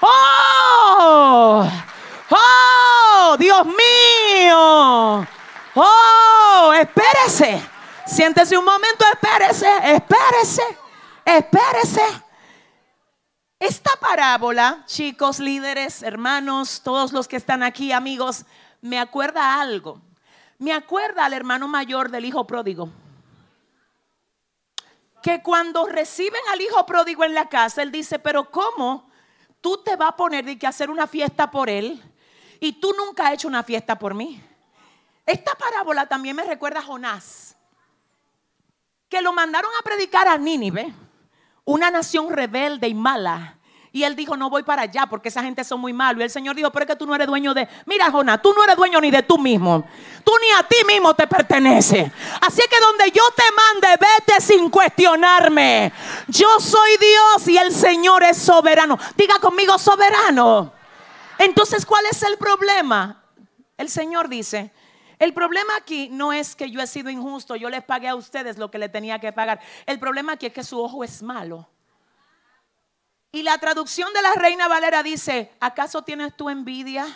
[0.00, 1.91] ¡Oh!
[2.34, 3.36] ¡Oh!
[3.38, 5.26] ¡Dios mío!
[5.74, 6.72] ¡Oh!
[6.74, 7.62] Espérese.
[8.06, 10.62] Siéntese un momento, espérese, espérese,
[11.24, 12.02] espérese.
[13.58, 18.44] Esta parábola, chicos, líderes, hermanos, todos los que están aquí, amigos,
[18.80, 20.00] me acuerda algo.
[20.58, 22.90] Me acuerda al hermano mayor del hijo pródigo.
[25.22, 29.08] Que cuando reciben al hijo pródigo en la casa, él dice, pero ¿cómo
[29.60, 32.02] tú te vas a poner de que hacer una fiesta por él
[32.62, 34.40] y tú nunca has hecho una fiesta por mí?
[35.26, 37.56] Esta parábola también me recuerda a Jonás,
[39.08, 40.94] que lo mandaron a predicar a Nínive
[41.64, 43.58] una nación rebelde y mala.
[43.90, 46.20] Y él dijo, no voy para allá porque esa gente son muy malos.
[46.20, 47.68] Y el Señor dijo, pero es que tú no eres dueño de...
[47.84, 49.84] Mira, Jonás, tú no eres dueño ni de tú mismo.
[50.24, 52.10] Tú ni a ti mismo te pertenece.
[52.40, 55.92] Así que donde yo te mande, vete sin cuestionarme.
[56.28, 58.98] Yo soy Dios y el Señor es soberano.
[59.16, 60.72] Diga conmigo, soberano.
[61.44, 63.24] Entonces, ¿cuál es el problema?
[63.76, 64.70] El Señor dice,
[65.18, 68.58] el problema aquí no es que yo he sido injusto, yo les pagué a ustedes
[68.58, 69.60] lo que le tenía que pagar.
[69.86, 71.68] El problema aquí es que su ojo es malo.
[73.32, 77.06] Y la traducción de la Reina Valera dice, ¿acaso tienes tu envidia?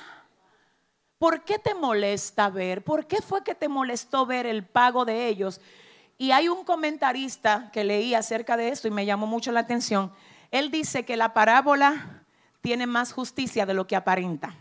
[1.18, 2.83] ¿Por qué te molesta ver?
[2.83, 5.61] ¿Por qué fue que te molestó ver el pago de ellos?
[6.18, 10.12] Y hay un comentarista que leí acerca de esto y me llamó mucho la atención.
[10.51, 12.26] Él dice que la parábola
[12.66, 14.56] tiene más justicia de lo que aparenta.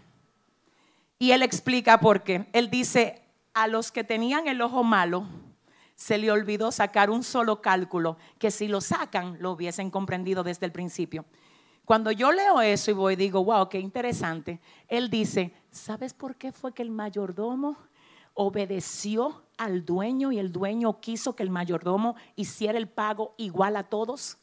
[1.18, 2.46] Y él explica por qué.
[2.54, 3.24] Él dice,
[3.56, 5.26] a los que tenían el ojo malo,
[5.96, 10.68] se le olvidó sacar un solo cálculo, que si lo sacan lo hubiesen comprendido desde
[10.68, 11.26] el principio.
[11.84, 14.60] Cuando yo leo eso y voy digo, wow, qué interesante.
[14.88, 17.76] Él dice, ¿sabes por qué fue que el mayordomo
[18.36, 23.82] obedeció al dueño y el dueño quiso que el mayordomo hiciera el pago igual a
[23.86, 24.38] todos?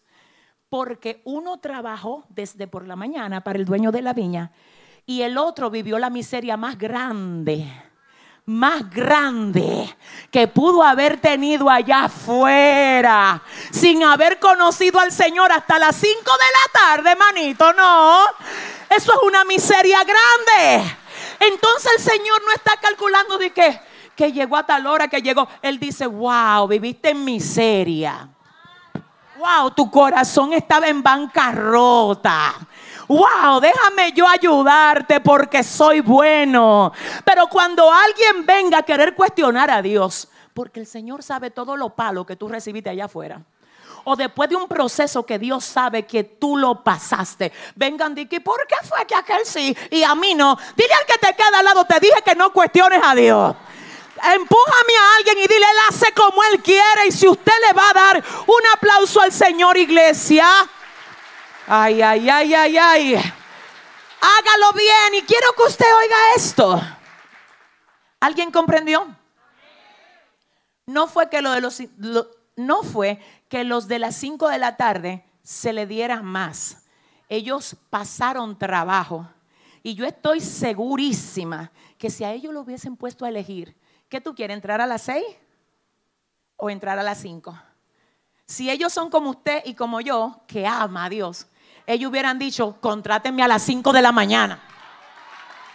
[0.72, 4.52] Porque uno trabajó desde por la mañana para el dueño de la viña
[5.04, 7.70] y el otro vivió la miseria más grande
[8.46, 9.94] más grande
[10.30, 16.22] que pudo haber tenido allá afuera sin haber conocido al Señor hasta las 5 de
[16.24, 18.24] la tarde, manito, no.
[18.88, 20.96] Eso es una miseria grande.
[21.38, 23.78] Entonces el Señor no está calculando de que,
[24.16, 25.46] que llegó a tal hora que llegó.
[25.60, 28.30] Él dice, wow, viviste en miseria.
[29.42, 32.54] Wow, tu corazón estaba en bancarrota
[33.12, 36.92] wow, déjame yo ayudarte porque soy bueno.
[37.24, 41.90] Pero cuando alguien venga a querer cuestionar a Dios, porque el Señor sabe todo lo
[41.90, 43.42] palo que tú recibiste allá afuera.
[44.04, 47.52] O después de un proceso que Dios sabe que tú lo pasaste.
[47.76, 50.56] Vengan de ¿por qué fue que aquel sí y a mí no?
[50.76, 53.54] Dile al que te queda al lado, te dije que no cuestiones a Dios
[54.22, 57.08] empújame a alguien y dile, él hace como él quiere.
[57.08, 60.46] Y si usted le va a dar un aplauso al Señor, iglesia.
[61.66, 63.14] Ay, ay, ay, ay, ay.
[64.20, 66.80] Hágalo bien y quiero que usted oiga esto.
[68.20, 69.16] ¿Alguien comprendió?
[70.86, 71.42] No fue que
[73.64, 76.84] los de las 5 de la tarde se le diera más.
[77.28, 79.28] Ellos pasaron trabajo
[79.82, 83.76] y yo estoy segurísima que si a ellos lo hubiesen puesto a elegir,
[84.12, 85.24] ¿qué tú quieres entrar a las 6
[86.56, 87.58] o entrar a las 5?
[88.44, 91.46] Si ellos son como usted y como yo, que ama a Dios,
[91.86, 94.60] ellos hubieran dicho, contrátenme a las 5 de la mañana.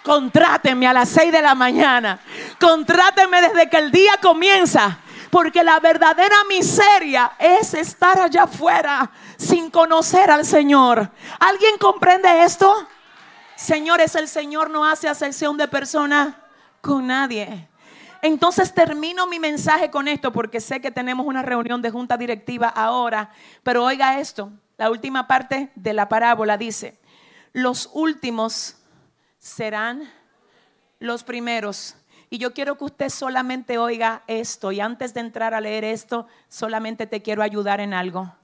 [0.03, 2.19] Contrátenme a las 6 de la mañana.
[2.59, 4.99] Contrátenme desde que el día comienza.
[5.31, 11.09] Porque la verdadera miseria es estar allá afuera sin conocer al Señor.
[11.39, 12.87] ¿Alguien comprende esto?
[13.55, 16.39] Señores, el Señor no hace acepción de persona
[16.81, 17.67] con nadie.
[18.27, 22.67] Entonces termino mi mensaje con esto porque sé que tenemos una reunión de junta directiva
[22.67, 23.29] ahora,
[23.63, 26.99] pero oiga esto, la última parte de la parábola dice,
[27.53, 28.75] los últimos
[29.37, 30.11] serán
[30.99, 31.95] los primeros.
[32.29, 36.27] Y yo quiero que usted solamente oiga esto y antes de entrar a leer esto,
[36.49, 38.35] solamente te quiero ayudar en algo.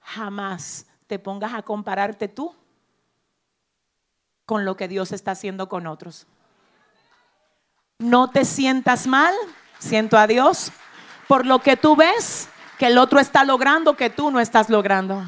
[0.00, 2.52] Jamás te pongas a compararte tú
[4.44, 6.26] con lo que Dios está haciendo con otros.
[8.00, 9.34] No te sientas mal,
[9.78, 10.72] siento a Dios,
[11.28, 12.48] por lo que tú ves
[12.78, 15.22] que el otro está logrando que tú no estás logrando.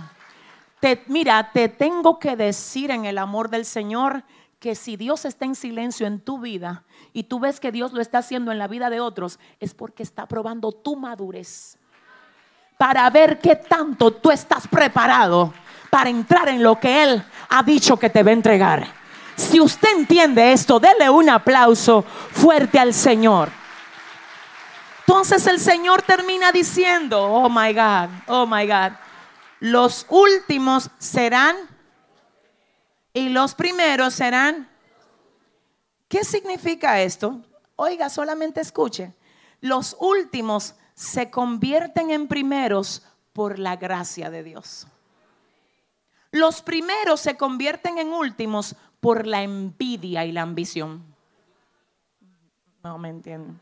[0.81, 4.25] Te, mira, te tengo que decir en el amor del Señor
[4.59, 6.83] que si Dios está en silencio en tu vida
[7.13, 10.03] y tú ves que Dios lo está haciendo en la vida de otros, es porque
[10.03, 11.79] está probando tu madurez
[12.79, 15.53] para ver qué tanto tú estás preparado
[15.91, 19.02] para entrar en lo que Él ha dicho que te va a entregar.
[19.37, 23.51] Si usted entiende esto, dele un aplauso fuerte al Señor.
[25.07, 28.93] Entonces el Señor termina diciendo, oh my God, oh my God,
[29.61, 31.57] los últimos serán
[33.13, 34.69] y los primeros serán.
[36.09, 37.41] ¿Qué significa esto?
[37.77, 39.13] Oiga, solamente escuche.
[39.61, 43.03] Los últimos se convierten en primeros
[43.33, 44.87] por la gracia de Dios.
[46.31, 51.05] Los primeros se convierten en últimos por la envidia y la ambición.
[52.85, 53.61] No me entienden.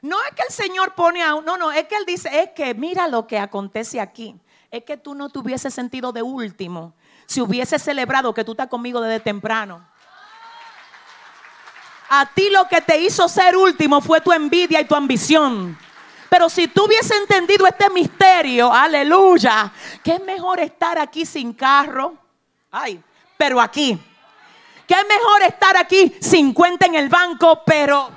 [0.00, 2.72] No es que el Señor pone a no, no, es que Él dice, es que
[2.72, 4.40] mira lo que acontece aquí.
[4.70, 6.94] Es que tú no te hubieses sentido de último
[7.26, 9.84] si hubieses celebrado que tú estás conmigo desde temprano.
[12.08, 15.76] A ti lo que te hizo ser último fue tu envidia y tu ambición.
[16.30, 19.72] Pero si tú hubieses entendido este misterio, aleluya,
[20.04, 22.14] que es mejor estar aquí sin carro,
[22.70, 23.02] ay,
[23.36, 24.00] pero aquí
[24.86, 28.16] que mejor estar aquí 50 en el banco, pero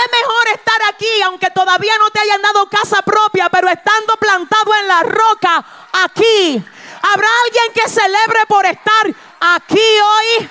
[0.00, 4.74] es mejor estar aquí aunque todavía no te hayan dado casa propia, pero estando plantado
[4.74, 5.64] en la roca
[6.04, 6.64] aquí.
[7.02, 10.48] Habrá alguien que celebre por estar aquí hoy.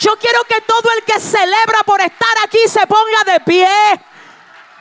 [0.00, 3.68] Yo quiero que todo el que celebra por estar aquí se ponga de pie.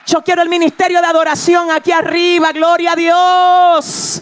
[0.06, 4.22] Yo quiero el ministerio de adoración aquí arriba, gloria a Dios.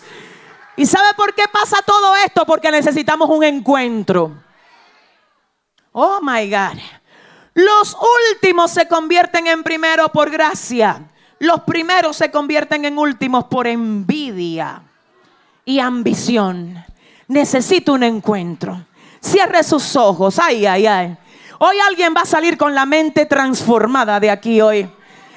[0.78, 2.46] ¿Y sabe por qué pasa todo esto?
[2.46, 4.45] Porque necesitamos un encuentro.
[5.98, 6.78] Oh my God.
[7.54, 7.96] Los
[8.34, 11.02] últimos se convierten en primero por gracia.
[11.40, 14.82] Los primeros se convierten en últimos por envidia
[15.64, 16.84] y ambición.
[17.30, 18.86] Necesito un encuentro.
[19.22, 20.38] Cierre sus ojos.
[20.38, 21.18] Ay, ay, ay.
[21.60, 24.90] Hoy alguien va a salir con la mente transformada de aquí hoy.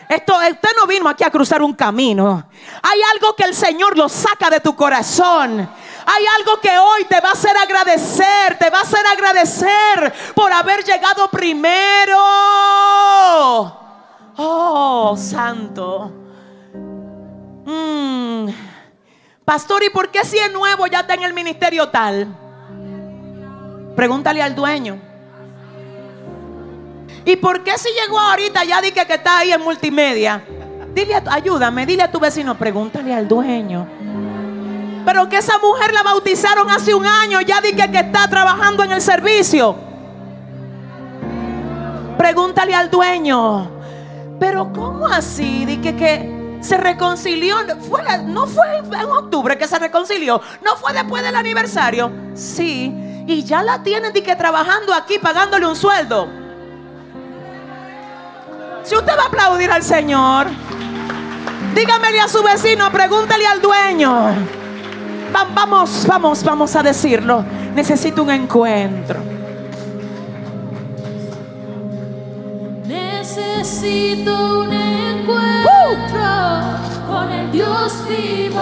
[0.09, 2.49] Esto, usted no vino aquí a cruzar un camino.
[2.83, 5.71] Hay algo que el Señor lo saca de tu corazón.
[6.11, 10.51] Hay algo que hoy te va a hacer agradecer, te va a hacer agradecer por
[10.51, 12.17] haber llegado primero.
[14.39, 16.11] Oh, santo.
[17.67, 18.49] Mm.
[19.45, 22.35] Pastor, ¿y por qué si es nuevo ya está en el ministerio tal?
[23.95, 24.99] Pregúntale al dueño.
[27.27, 30.43] ¿Y por qué si llegó ahorita ya dije que está ahí en multimedia?
[30.95, 33.98] Dile, ayúdame, dile a tu vecino, pregúntale al dueño.
[35.09, 38.93] Pero que esa mujer la bautizaron hace un año, ya dije que está trabajando en
[38.93, 39.75] el servicio.
[42.19, 43.71] Pregúntale al dueño.
[44.39, 45.65] Pero ¿cómo así?
[45.65, 47.57] Dije que se reconcilió.
[48.27, 50.43] no fue en octubre que se reconcilió.
[50.63, 52.13] No fue después del aniversario.
[52.35, 52.93] Sí.
[53.27, 56.29] Y ya la tienen que trabajando aquí pagándole un sueldo.
[58.83, 60.49] Si usted va a aplaudir al Señor,
[61.75, 64.68] dígamele a su vecino, pregúntale al dueño.
[65.33, 67.45] Vamos, vamos, vamos a decirlo.
[67.75, 69.21] Necesito un encuentro.
[72.87, 76.21] Necesito un encuentro
[77.07, 78.61] con el Dios vivo.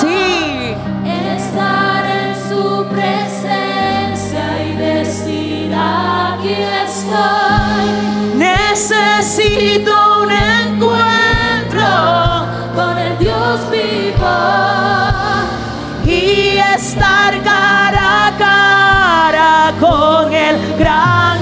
[0.00, 0.74] Sí.
[1.04, 6.54] Estar en su presencia y decir aquí
[6.84, 8.36] estoy.
[8.36, 10.59] Necesito un encuentro
[16.90, 21.39] estar cara a cara con el gran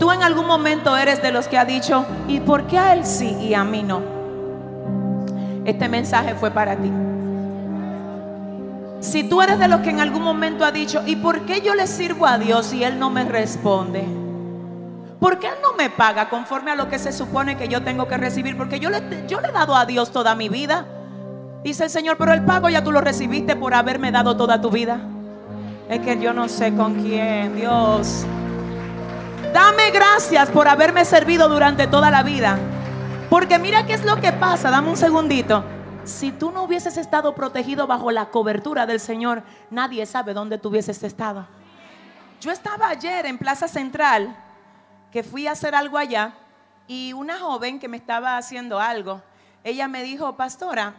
[0.00, 3.04] tú en algún momento eres de los que ha dicho, ¿y por qué a él
[3.04, 4.00] sí y a mí no?
[5.64, 6.90] Este mensaje fue para ti.
[9.00, 11.74] Si tú eres de los que en algún momento ha dicho, ¿y por qué yo
[11.74, 14.04] le sirvo a Dios y Él no me responde?
[15.18, 18.08] ¿Por qué Él no me paga conforme a lo que se supone que yo tengo
[18.08, 18.56] que recibir?
[18.56, 20.86] Porque yo le, yo le he dado a Dios toda mi vida.
[21.62, 24.70] Dice el Señor, pero el pago ya tú lo recibiste por haberme dado toda tu
[24.70, 25.00] vida.
[25.88, 28.26] Es que yo no sé con quién, Dios.
[29.52, 32.56] Dame gracias por haberme servido durante toda la vida.
[33.28, 35.64] Porque mira qué es lo que pasa, dame un segundito.
[36.04, 40.68] Si tú no hubieses estado protegido bajo la cobertura del Señor, nadie sabe dónde tú
[40.68, 41.46] hubieses estado.
[42.40, 44.36] Yo estaba ayer en Plaza Central,
[45.10, 46.34] que fui a hacer algo allá,
[46.86, 49.20] y una joven que me estaba haciendo algo,
[49.64, 50.94] ella me dijo, pastora,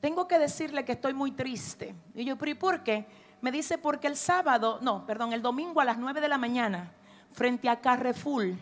[0.00, 1.94] tengo que decirle que estoy muy triste.
[2.14, 3.06] Y yo, ¿y por qué?
[3.40, 6.92] Me dice, porque el sábado, no, perdón, el domingo a las 9 de la mañana,
[7.36, 8.54] frente a Carrefour,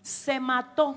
[0.00, 0.96] se mató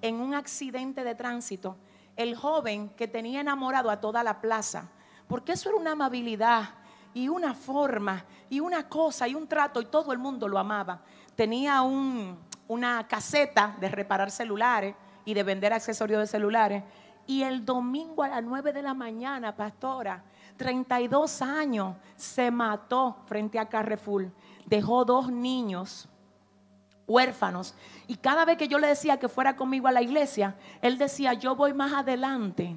[0.00, 1.76] en un accidente de tránsito
[2.14, 4.88] el joven que tenía enamorado a toda la plaza.
[5.26, 6.70] Porque eso era una amabilidad
[7.14, 11.02] y una forma y una cosa y un trato y todo el mundo lo amaba.
[11.34, 14.94] Tenía un- una caseta de reparar celulares
[15.24, 16.84] y de vender accesorios de celulares.
[17.26, 20.22] Y el domingo a las 9 de la mañana, pastora,
[20.56, 24.30] 32 años, se mató frente a Carrefour.
[24.66, 26.08] Dejó dos niños
[27.12, 27.74] huérfanos.
[28.06, 31.34] Y cada vez que yo le decía que fuera conmigo a la iglesia, él decía,
[31.34, 32.74] yo voy más adelante.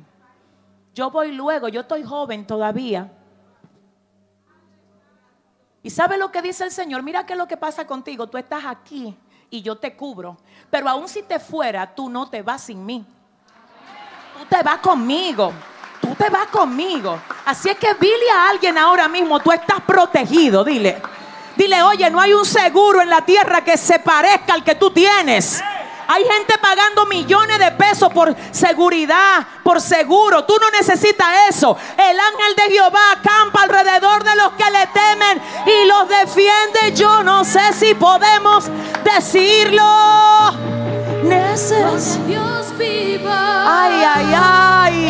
[0.94, 3.12] Yo voy luego, yo estoy joven todavía.
[5.82, 7.03] ¿Y sabe lo que dice el Señor?
[7.03, 8.28] Mira qué es lo que pasa contigo.
[8.28, 9.16] Tú estás aquí
[9.49, 10.38] y yo te cubro.
[10.70, 13.06] Pero aún si te fuera, tú no te vas sin mí.
[14.38, 15.53] Tú te vas conmigo.
[16.02, 17.20] Tú te vas conmigo.
[17.45, 21.02] Así es que dile a alguien ahora mismo, tú estás protegido, dile.
[21.56, 24.91] Dile, oye, no hay un seguro en la tierra que se parezca al que tú
[24.91, 25.61] tienes.
[26.07, 30.44] Hay gente pagando millones de pesos por seguridad, por seguro.
[30.45, 31.76] Tú no necesitas eso.
[31.98, 36.94] El ángel de Jehová acampa alrededor de los que le temen y los defiende.
[36.94, 38.65] Yo no sé si podemos
[39.03, 39.84] decirlo.
[41.23, 42.52] Neces- Dios.
[43.68, 45.07] Ay, ay, ay.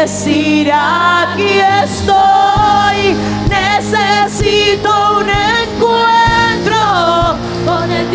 [0.00, 3.14] Decir aquí estoy,
[3.50, 6.78] necesito un encuentro
[7.66, 8.06] Con el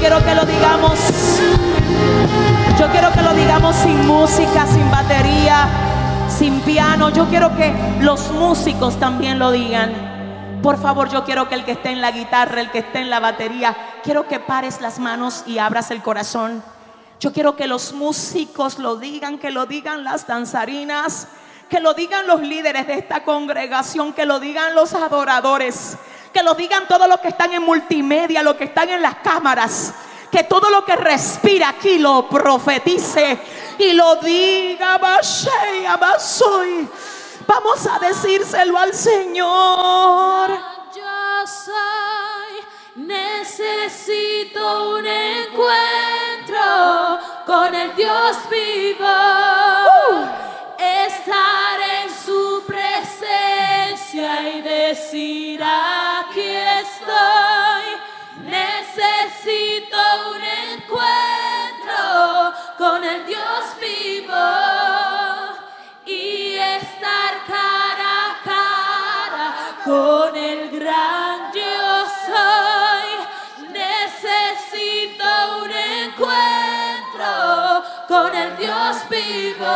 [0.00, 0.98] quiero que lo digamos.
[2.78, 5.68] Yo quiero que lo digamos sin música, sin batería,
[6.28, 7.10] sin piano.
[7.10, 9.92] Yo quiero que los músicos también lo digan.
[10.62, 13.10] Por favor, yo quiero que el que esté en la guitarra, el que esté en
[13.10, 16.62] la batería, quiero que pares las manos y abras el corazón.
[17.18, 21.28] Yo quiero que los músicos lo digan, que lo digan las danzarinas,
[21.68, 25.98] que lo digan los líderes de esta congregación, que lo digan los adoradores,
[26.32, 29.92] que lo digan todos los que están en multimedia, los que están en las cámaras,
[30.30, 33.38] que todo lo que respira aquí lo profetice
[33.78, 34.98] y lo diga.
[37.46, 40.50] Vamos a decírselo al Señor.
[40.94, 42.62] Yo soy,
[42.94, 46.58] necesito un encuentro
[47.46, 49.06] con el Dios vivo.
[50.78, 55.49] Estar en su presencia y decir
[79.10, 79.66] Vivo,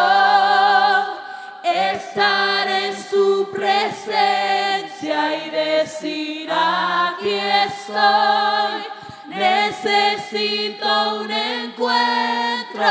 [1.64, 8.84] estar en su presencia y decir aquí estoy.
[9.26, 10.86] Necesito
[11.20, 12.86] un encuentro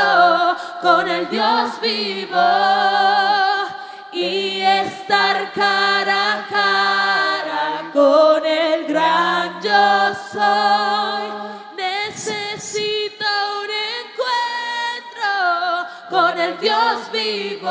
[0.82, 2.36] con el Dios vivo
[4.12, 11.53] y estar cara a cara con el gran yo soy.
[16.64, 17.68] Dios vivo,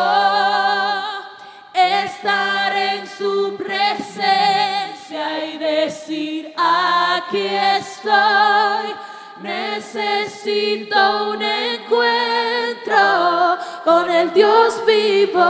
[1.73, 8.93] estar en su presencia y decir aquí estoy.
[9.41, 12.95] Necesito un encuentro
[13.83, 15.43] con el Dios vivo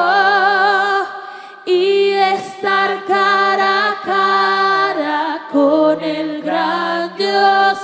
[1.65, 7.77] y estar cara a cara con el gran Dios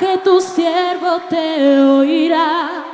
[0.00, 2.84] que tu siervo te oirá.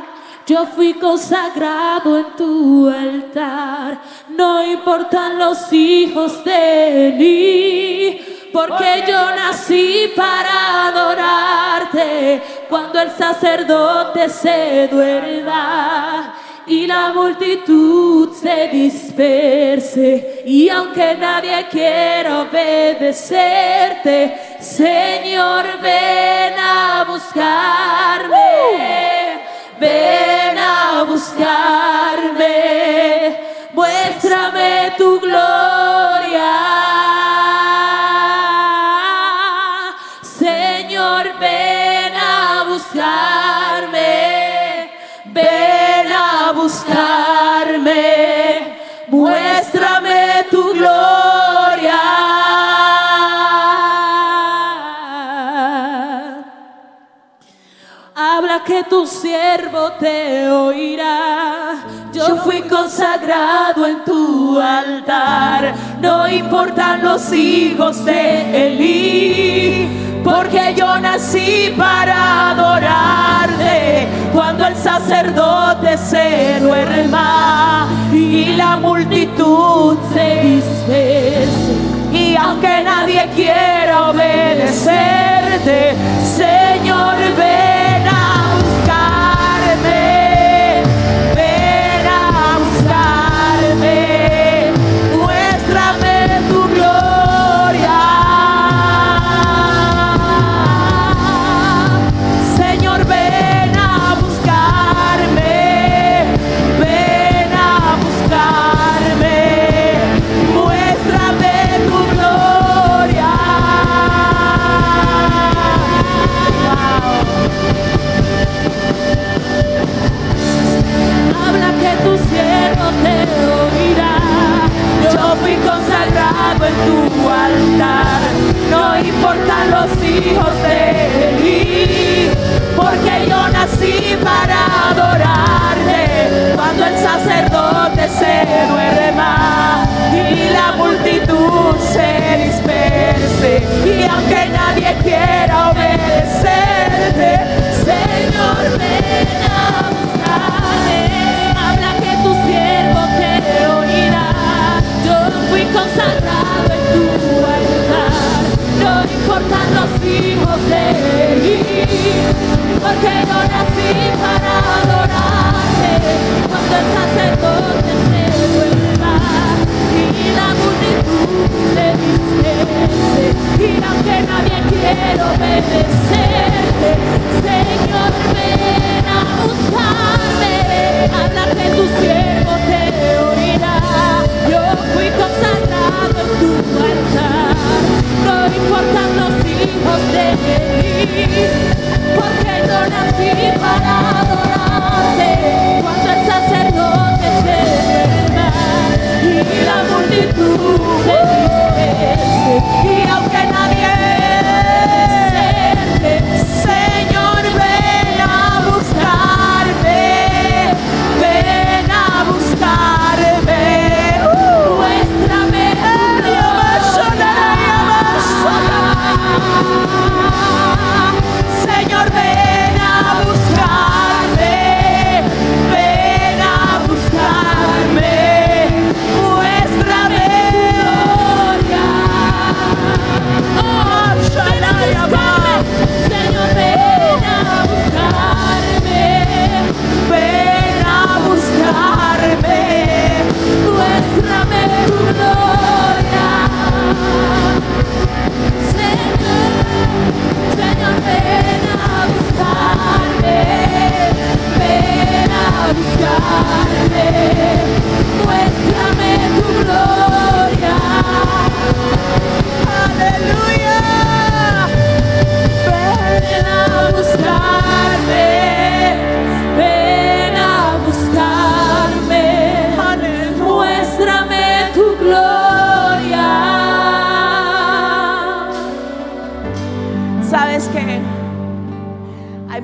[0.44, 3.98] Yo fui consagrado en tu altar.
[4.28, 12.42] No importan los hijos de Eli, porque yo nací para adorarte.
[12.68, 16.34] Cuando el sacerdote se duerda
[16.66, 28.36] y la multitud se disperse, y aunque nadie quiera obedecerte, Señor, ven a buscarme.
[29.78, 32.48] Ven a buscarme,
[33.74, 36.85] muéstrame tu gloria.
[58.66, 61.76] Que tu siervo te oirá.
[62.12, 65.72] Yo fui consagrado en tu altar.
[66.00, 74.08] No importan los hijos de Elí, porque yo nací para adorarte.
[74.32, 81.76] Cuando el sacerdote se duerma y la multitud se disperse.
[82.12, 85.94] Y aunque nadie quiera obedecerte,
[86.36, 87.75] Señor, ven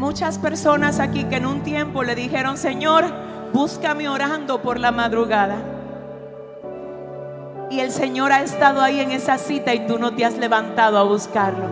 [0.02, 3.04] muchas personas aquí que en un tiempo le dijeron, Señor,
[3.52, 5.54] búscame orando por la madrugada.
[7.70, 10.98] Y el Señor ha estado ahí en esa cita y tú no te has levantado
[10.98, 11.66] a buscarlo.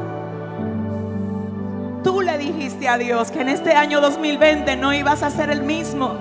[2.05, 5.63] Tú le dijiste a Dios que en este año 2020 no ibas a ser el
[5.63, 6.15] mismo.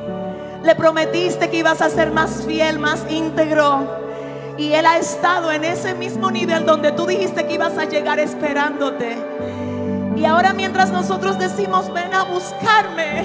[0.64, 3.88] Le prometiste que ibas a ser más fiel, más íntegro.
[4.58, 8.18] Y Él ha estado en ese mismo nivel donde tú dijiste que ibas a llegar
[8.18, 9.69] esperándote.
[10.20, 13.24] Y ahora mientras nosotros decimos, ven a buscarme.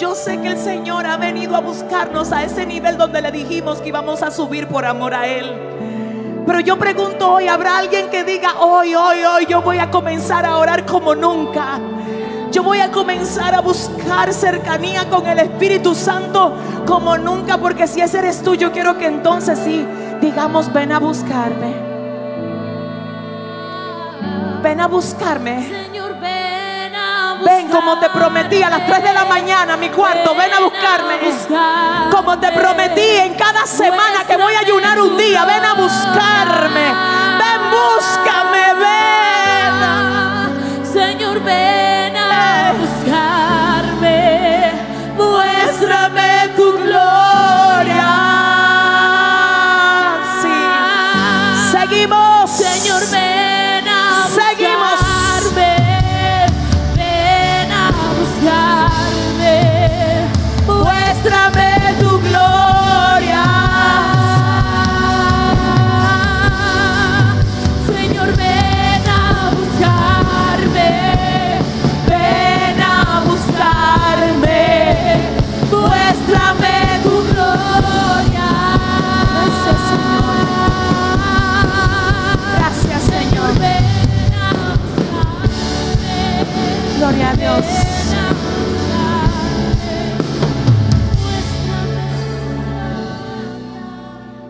[0.00, 3.82] Yo sé que el Señor ha venido a buscarnos a ese nivel donde le dijimos
[3.82, 5.52] que íbamos a subir por amor a Él.
[6.46, 10.46] Pero yo pregunto hoy, ¿habrá alguien que diga, hoy, hoy, hoy, yo voy a comenzar
[10.46, 11.78] a orar como nunca?
[12.50, 16.56] Yo voy a comenzar a buscar cercanía con el Espíritu Santo
[16.86, 19.86] como nunca, porque si ese eres tú, yo quiero que entonces sí,
[20.22, 21.93] digamos, ven a buscarme.
[24.64, 25.68] Ven a buscarme.
[25.68, 29.90] Señor, ven a Ven como te prometí a las 3 de la mañana a mi
[29.90, 30.34] cuarto.
[30.34, 31.18] Ven a buscarme.
[32.10, 35.44] Como te prometí en cada semana que voy a ayunar un día.
[35.44, 36.94] Ven a buscarme.
[37.40, 39.74] Ven, búscame, ven.
[40.94, 41.93] Señor, ven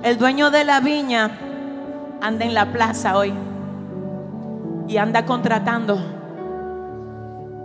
[0.04, 1.30] El dueño de la viña
[2.20, 3.32] anda en la plaza hoy
[4.86, 5.98] y anda contratando.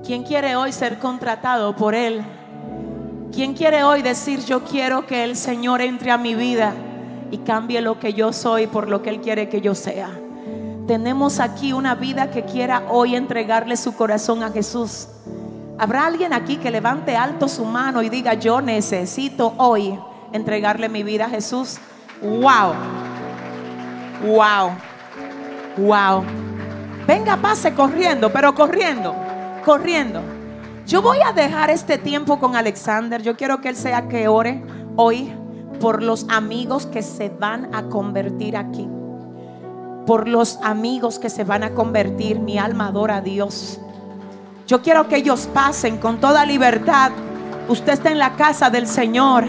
[0.06, 2.24] ¿Quién quiere hoy ser contratado por él?
[3.34, 6.72] ¿Quién quiere hoy decir yo quiero que el Señor entre a mi vida
[7.30, 10.10] y cambie lo que yo soy por lo que Él quiere que yo sea?
[10.88, 15.10] Tenemos aquí una vida que quiera hoy entregarle su corazón a Jesús.
[15.78, 20.00] ¿Habrá alguien aquí que levante alto su mano y diga yo necesito hoy
[20.32, 21.82] entregarle mi vida a Jesús?
[22.22, 22.74] Wow.
[24.26, 24.72] Wow.
[25.78, 26.24] Wow.
[27.08, 29.16] Venga, pase corriendo, pero corriendo,
[29.66, 30.22] corriendo.
[30.86, 33.22] Yo voy a dejar este tiempo con Alexander.
[33.22, 34.64] Yo quiero que él sea que ore
[34.96, 35.34] hoy
[35.80, 38.88] por los amigos que se van a convertir aquí.
[40.06, 42.40] Por los amigos que se van a convertir.
[42.40, 43.80] Mi alma adora a Dios.
[44.68, 47.12] Yo quiero que ellos pasen con toda libertad.
[47.68, 49.46] Usted está en la casa del Señor.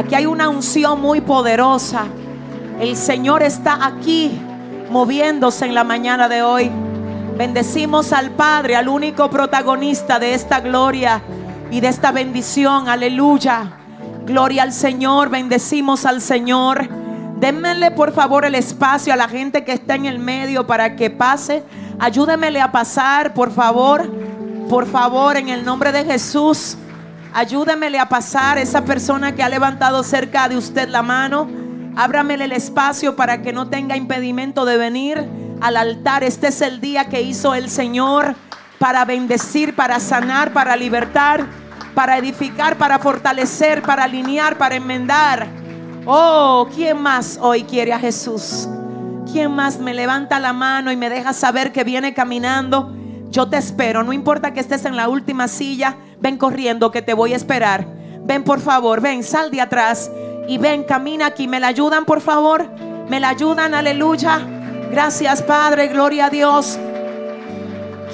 [0.00, 2.06] Aquí hay una unción muy poderosa.
[2.80, 4.32] El Señor está aquí
[4.88, 6.70] moviéndose en la mañana de hoy.
[7.36, 11.20] Bendecimos al Padre, al único protagonista de esta gloria
[11.70, 12.88] y de esta bendición.
[12.88, 13.72] Aleluya.
[14.24, 15.28] Gloria al Señor.
[15.28, 16.88] Bendecimos al Señor.
[17.36, 21.10] Démenle por favor el espacio a la gente que está en el medio para que
[21.10, 21.62] pase.
[21.98, 24.10] Ayúdenmele a pasar, por favor.
[24.70, 26.78] Por favor, en el nombre de Jesús.
[27.32, 31.48] Ayúdemele a pasar esa persona que ha levantado cerca de usted la mano.
[31.96, 35.28] Ábramele el espacio para que no tenga impedimento de venir
[35.60, 36.24] al altar.
[36.24, 38.34] Este es el día que hizo el Señor
[38.78, 41.46] para bendecir, para sanar, para libertar,
[41.94, 45.46] para edificar, para fortalecer, para alinear, para enmendar.
[46.06, 48.68] Oh, ¿quién más hoy quiere a Jesús?
[49.30, 52.96] ¿Quién más me levanta la mano y me deja saber que viene caminando?
[53.30, 57.14] Yo te espero, no importa que estés en la última silla, ven corriendo que te
[57.14, 57.86] voy a esperar.
[58.22, 60.10] Ven por favor, ven, sal de atrás
[60.46, 61.48] y ven, camina aquí.
[61.48, 62.66] ¿Me la ayudan por favor?
[63.08, 63.74] ¿Me la ayudan?
[63.74, 64.40] Aleluya.
[64.90, 66.78] Gracias Padre, gloria a Dios.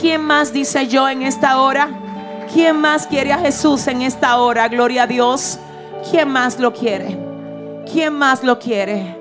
[0.01, 1.89] ¿Quién más dice yo en esta hora?
[2.53, 4.69] ¿Quién más quiere a Jesús en esta hora?
[4.69, 5.59] Gloria a Dios.
[6.11, 7.19] ¿Quién más lo quiere?
[7.91, 9.17] ¿Quién más lo quiere?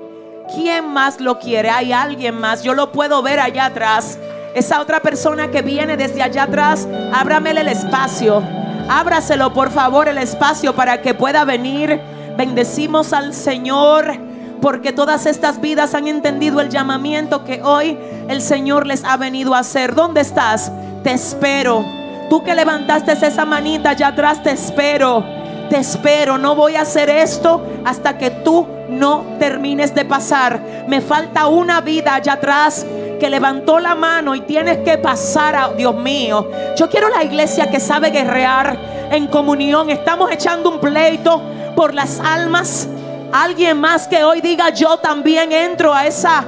[0.54, 1.70] ¿Quién más lo quiere?
[1.70, 2.62] Hay alguien más.
[2.62, 4.18] Yo lo puedo ver allá atrás.
[4.54, 8.42] Esa otra persona que viene desde allá atrás, ábramele el espacio.
[8.88, 12.00] Ábraselo, por favor, el espacio para que pueda venir.
[12.36, 14.18] Bendecimos al Señor
[14.60, 17.98] porque todas estas vidas han entendido el llamamiento que hoy
[18.28, 19.94] el Señor les ha venido a hacer.
[19.94, 20.70] ¿Dónde estás?
[21.02, 21.84] Te espero.
[22.30, 25.35] Tú que levantaste esa manita allá atrás, te espero.
[25.68, 26.38] Te espero.
[26.38, 30.60] No voy a hacer esto hasta que tú no termines de pasar.
[30.86, 32.86] Me falta una vida allá atrás
[33.18, 36.48] que levantó la mano y tienes que pasar a Dios mío.
[36.76, 38.76] Yo quiero la iglesia que sabe guerrear
[39.10, 39.90] en comunión.
[39.90, 41.42] Estamos echando un pleito
[41.74, 42.88] por las almas.
[43.32, 46.44] Alguien más que hoy diga yo también entro a esa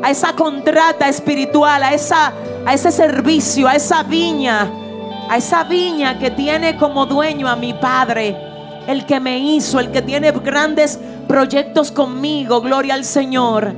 [0.00, 2.32] a esa contrata espiritual, a esa
[2.64, 4.70] a ese servicio, a esa viña,
[5.28, 8.36] a esa viña que tiene como dueño a mi Padre,
[8.88, 10.98] el que me hizo, el que tiene grandes
[11.28, 12.62] proyectos conmigo.
[12.62, 13.74] Gloria al Señor.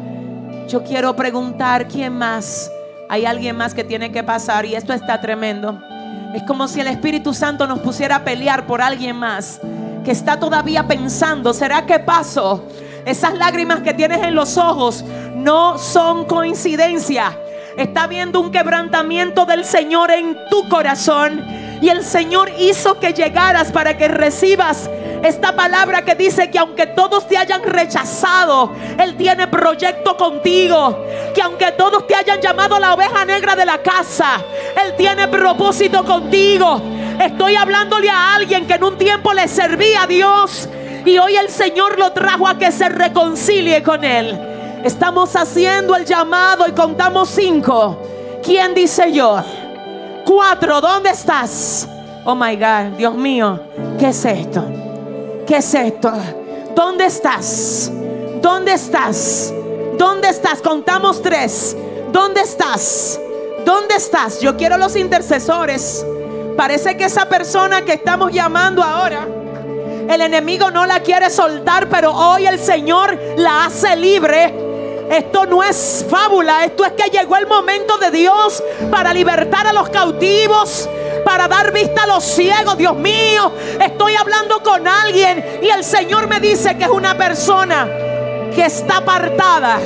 [0.68, 2.70] Yo quiero preguntar, ¿quién más?
[3.08, 5.80] Hay alguien más que tiene que pasar y esto está tremendo.
[6.32, 9.60] Es como si el Espíritu Santo nos pusiera a pelear por alguien más
[10.04, 12.64] que está todavía pensando, ¿será que paso?
[13.04, 15.04] Esas lágrimas que tienes en los ojos
[15.34, 17.36] no son coincidencia.
[17.76, 21.40] Está viendo un quebrantamiento del Señor en tu corazón.
[21.80, 24.90] Y el Señor hizo que llegaras para que recibas
[25.22, 31.04] esta palabra que dice que aunque todos te hayan rechazado, Él tiene proyecto contigo.
[31.34, 34.42] Que aunque todos te hayan llamado la oveja negra de la casa,
[34.84, 36.80] Él tiene propósito contigo.
[37.20, 40.68] Estoy hablándole a alguien que en un tiempo le servía a Dios
[41.04, 44.38] y hoy el Señor lo trajo a que se reconcilie con Él.
[44.84, 47.98] Estamos haciendo el llamado y contamos cinco.
[48.42, 49.42] ¿Quién dice yo?
[50.24, 51.88] Cuatro, ¿dónde estás?
[52.24, 53.60] Oh my God, Dios mío,
[53.98, 54.64] ¿qué es esto?
[55.46, 56.12] ¿Qué es esto?
[56.74, 57.90] ¿Dónde estás?
[58.40, 59.52] ¿Dónde estás?
[59.98, 60.62] ¿Dónde estás?
[60.62, 61.76] Contamos tres.
[62.12, 63.20] ¿Dónde estás?
[63.64, 64.40] ¿Dónde estás?
[64.40, 66.04] Yo quiero los intercesores.
[66.56, 69.26] Parece que esa persona que estamos llamando ahora,
[70.08, 74.69] el enemigo no la quiere soltar, pero hoy el Señor la hace libre
[75.10, 78.62] esto no es fábula, esto es que llegó el momento de Dios
[78.92, 80.88] para libertar a los cautivos,
[81.24, 82.78] para dar vista a los ciegos.
[82.78, 83.50] Dios mío,
[83.80, 87.88] estoy hablando con alguien y el Señor me dice que es una persona
[88.54, 89.80] que está apartada.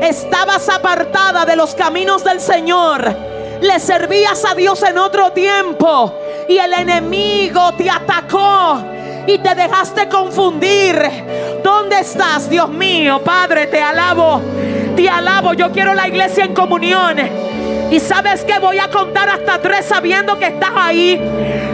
[0.00, 3.14] Estabas apartada de los caminos del Señor.
[3.60, 6.14] Le servías a Dios en otro tiempo
[6.48, 8.95] y el enemigo te atacó
[9.26, 10.96] y te dejaste confundir.
[11.62, 13.20] ¿Dónde estás, Dios mío?
[13.22, 14.40] Padre, te alabo.
[14.94, 15.52] Te alabo.
[15.54, 17.16] Yo quiero la iglesia en comunión.
[17.90, 21.20] Y sabes que voy a contar hasta tres sabiendo que estás ahí.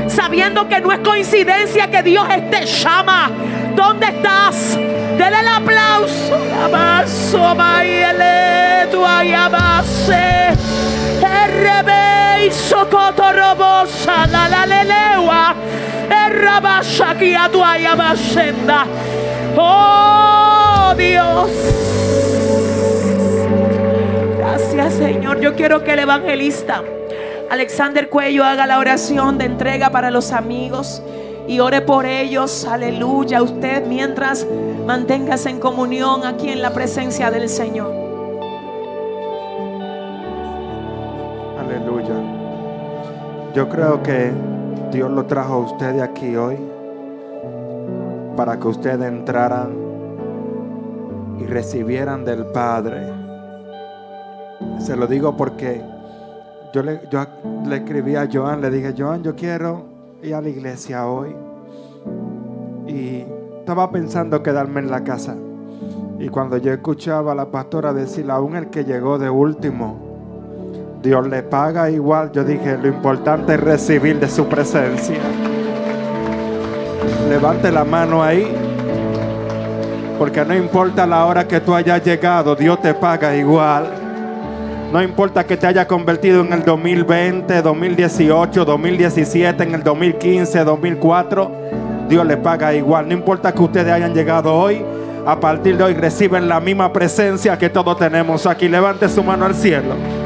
[0.09, 3.31] Sabiendo que no es coincidencia que Dios te llama.
[3.75, 4.77] ¿Dónde estás?
[4.77, 6.39] Dele el aplauso.
[6.65, 7.57] Abaso,
[8.91, 10.53] tu ayabase.
[14.05, 15.55] La lelewa.
[19.57, 21.51] Oh Dios.
[24.39, 25.41] Gracias Señor.
[25.41, 26.83] Yo quiero que el evangelista
[27.51, 31.03] Alexander Cuello haga la oración de entrega para los amigos
[31.47, 32.65] y ore por ellos.
[32.65, 33.43] Aleluya.
[33.43, 34.47] Usted mientras
[34.87, 38.02] manténgase en comunión aquí en la presencia del Señor.
[41.75, 42.15] Aleluya.
[43.55, 44.31] Yo creo que
[44.91, 46.59] Dios lo trajo a usted de aquí hoy
[48.37, 49.71] para que ustedes entraran
[51.41, 53.07] y recibieran del Padre.
[54.81, 55.83] Se lo digo porque
[56.75, 57.01] yo le,
[57.73, 59.85] escribí a Joan, le dije, Joan, yo quiero
[60.23, 61.35] ir a la iglesia hoy.
[62.87, 63.25] Y
[63.61, 65.37] estaba pensando quedarme en la casa.
[66.19, 70.12] Y cuando yo escuchaba a la pastora decir, aún el que llegó de último,
[71.03, 72.31] Dios le paga igual.
[72.33, 75.19] Yo dije, lo importante es recibir de su presencia.
[77.29, 78.47] Levante la mano ahí.
[80.19, 83.87] Porque no importa la hora que tú hayas llegado, Dios te paga igual.
[84.93, 91.53] No importa que te haya convertido en el 2020, 2018, 2017, en el 2015, 2004,
[92.09, 93.09] Dios le paga igual.
[93.09, 94.85] No importa que ustedes hayan llegado hoy,
[95.27, 98.69] a partir de hoy reciben la misma presencia que todos tenemos aquí.
[98.69, 100.22] Levante su mano al cielo.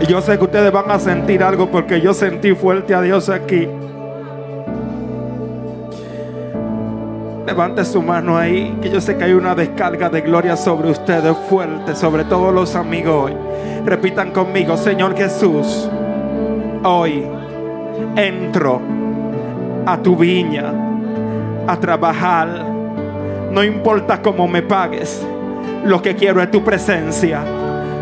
[0.00, 3.28] Y yo sé que ustedes van a sentir algo porque yo sentí fuerte a Dios
[3.28, 3.68] aquí.
[7.46, 11.36] Levante su mano ahí, que yo sé que hay una descarga de gloria sobre ustedes
[11.48, 13.36] fuerte, sobre todos los amigos hoy.
[13.84, 15.90] Repitan conmigo, Señor Jesús,
[16.82, 17.26] hoy
[18.16, 18.80] entro
[19.84, 20.72] a tu viña
[21.66, 22.48] a trabajar.
[23.50, 25.26] No importa cómo me pagues,
[25.84, 27.42] lo que quiero es tu presencia.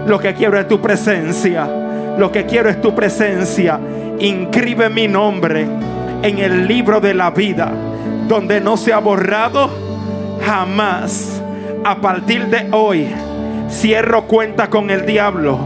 [0.06, 1.88] Lo que quiero es tu presencia.
[2.19, 3.78] Lo que quiero es tu presencia.
[4.19, 5.65] Inscribe mi nombre
[6.23, 7.70] en el libro de la vida,
[8.27, 9.70] donde no se ha borrado
[10.45, 11.40] jamás.
[11.85, 13.07] A partir de hoy,
[13.70, 15.61] cierro cuenta con el diablo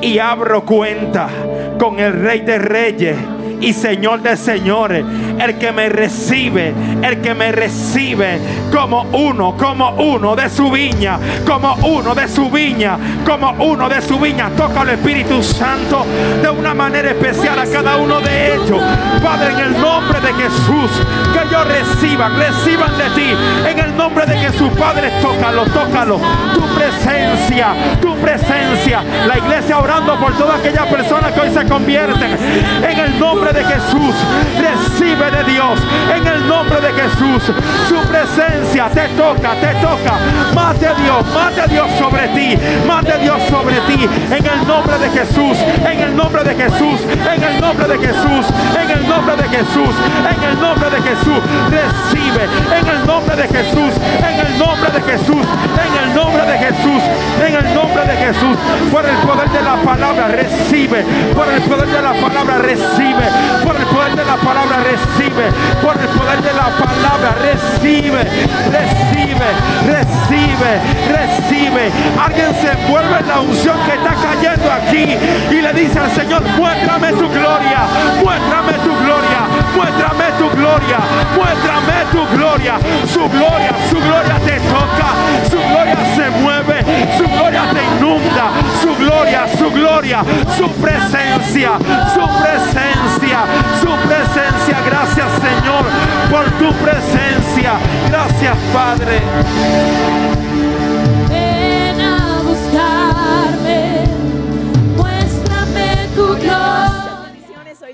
[0.00, 1.28] y abro cuenta
[1.76, 3.16] con el Rey de Reyes
[3.60, 5.04] y Señor de Señores,
[5.38, 8.38] el que me recibe, el que me recibe
[8.72, 14.02] como uno, como uno de su viña, como uno de su viña, como uno de
[14.02, 14.50] su viña.
[14.56, 16.04] Toca al Espíritu Santo
[16.42, 18.82] de una manera especial a cada uno de ellos.
[19.22, 20.90] Padre, en el nombre de Jesús,
[21.32, 23.36] que ellos reciban, reciban de ti.
[23.68, 26.20] En el nombre de Jesús, Padre, tócalo, tócalo.
[26.54, 27.68] Tu presencia,
[28.00, 29.02] tu presencia.
[29.26, 32.36] La iglesia orando por todas aquellas personas que hoy se convierten.
[32.82, 34.14] En el nombre de Jesús,
[34.60, 35.78] recibe de Dios.
[36.14, 37.52] En el nombre de Jesús,
[37.88, 40.14] su presencia te toca, te toca.
[40.54, 42.56] Mate a Dios, mate a Dios sobre ti.
[42.86, 44.08] Mate a Dios sobre ti.
[44.30, 47.00] En el nombre de Jesús, en el nombre de Jesús,
[47.34, 48.46] en el nombre de Jesús,
[48.80, 49.94] en el nombre de Jesús,
[50.30, 51.42] en el nombre de Jesús.
[51.70, 52.44] Recibe
[52.78, 55.46] en el nombre de Jesús, en el nombre de Jesús,
[55.86, 57.02] en el nombre de Jesús,
[57.46, 58.56] en el nombre de Jesús.
[58.90, 61.04] Por el poder de la palabra, recibe.
[61.34, 63.26] Por el poder de la palabra, recibe.
[63.64, 65.15] Por el poder de la palabra, recibe.
[65.16, 68.20] Por el poder de la palabra, recibe.
[68.68, 69.48] Recibe,
[69.86, 70.70] recibe,
[71.08, 71.90] recibe.
[72.22, 75.16] Alguien se envuelve en la unción que está cayendo aquí
[75.50, 77.80] y le dice al Señor, muéstrame tu gloria,
[78.22, 79.40] muéstrame tu gloria,
[79.74, 80.98] muéstrame tu gloria,
[81.34, 82.78] muéstrame tu gloria.
[83.06, 85.08] Su gloria, su gloria te toca,
[85.50, 86.84] su gloria se mueve,
[87.16, 88.46] su gloria te inunda,
[88.80, 90.24] su gloria, su gloria,
[90.56, 91.70] su presencia,
[92.14, 93.38] su presencia,
[93.80, 94.76] su presencia.
[94.86, 95.84] Gracias Señor
[96.30, 97.72] por tu presencia.
[98.10, 100.45] Gracias Padre.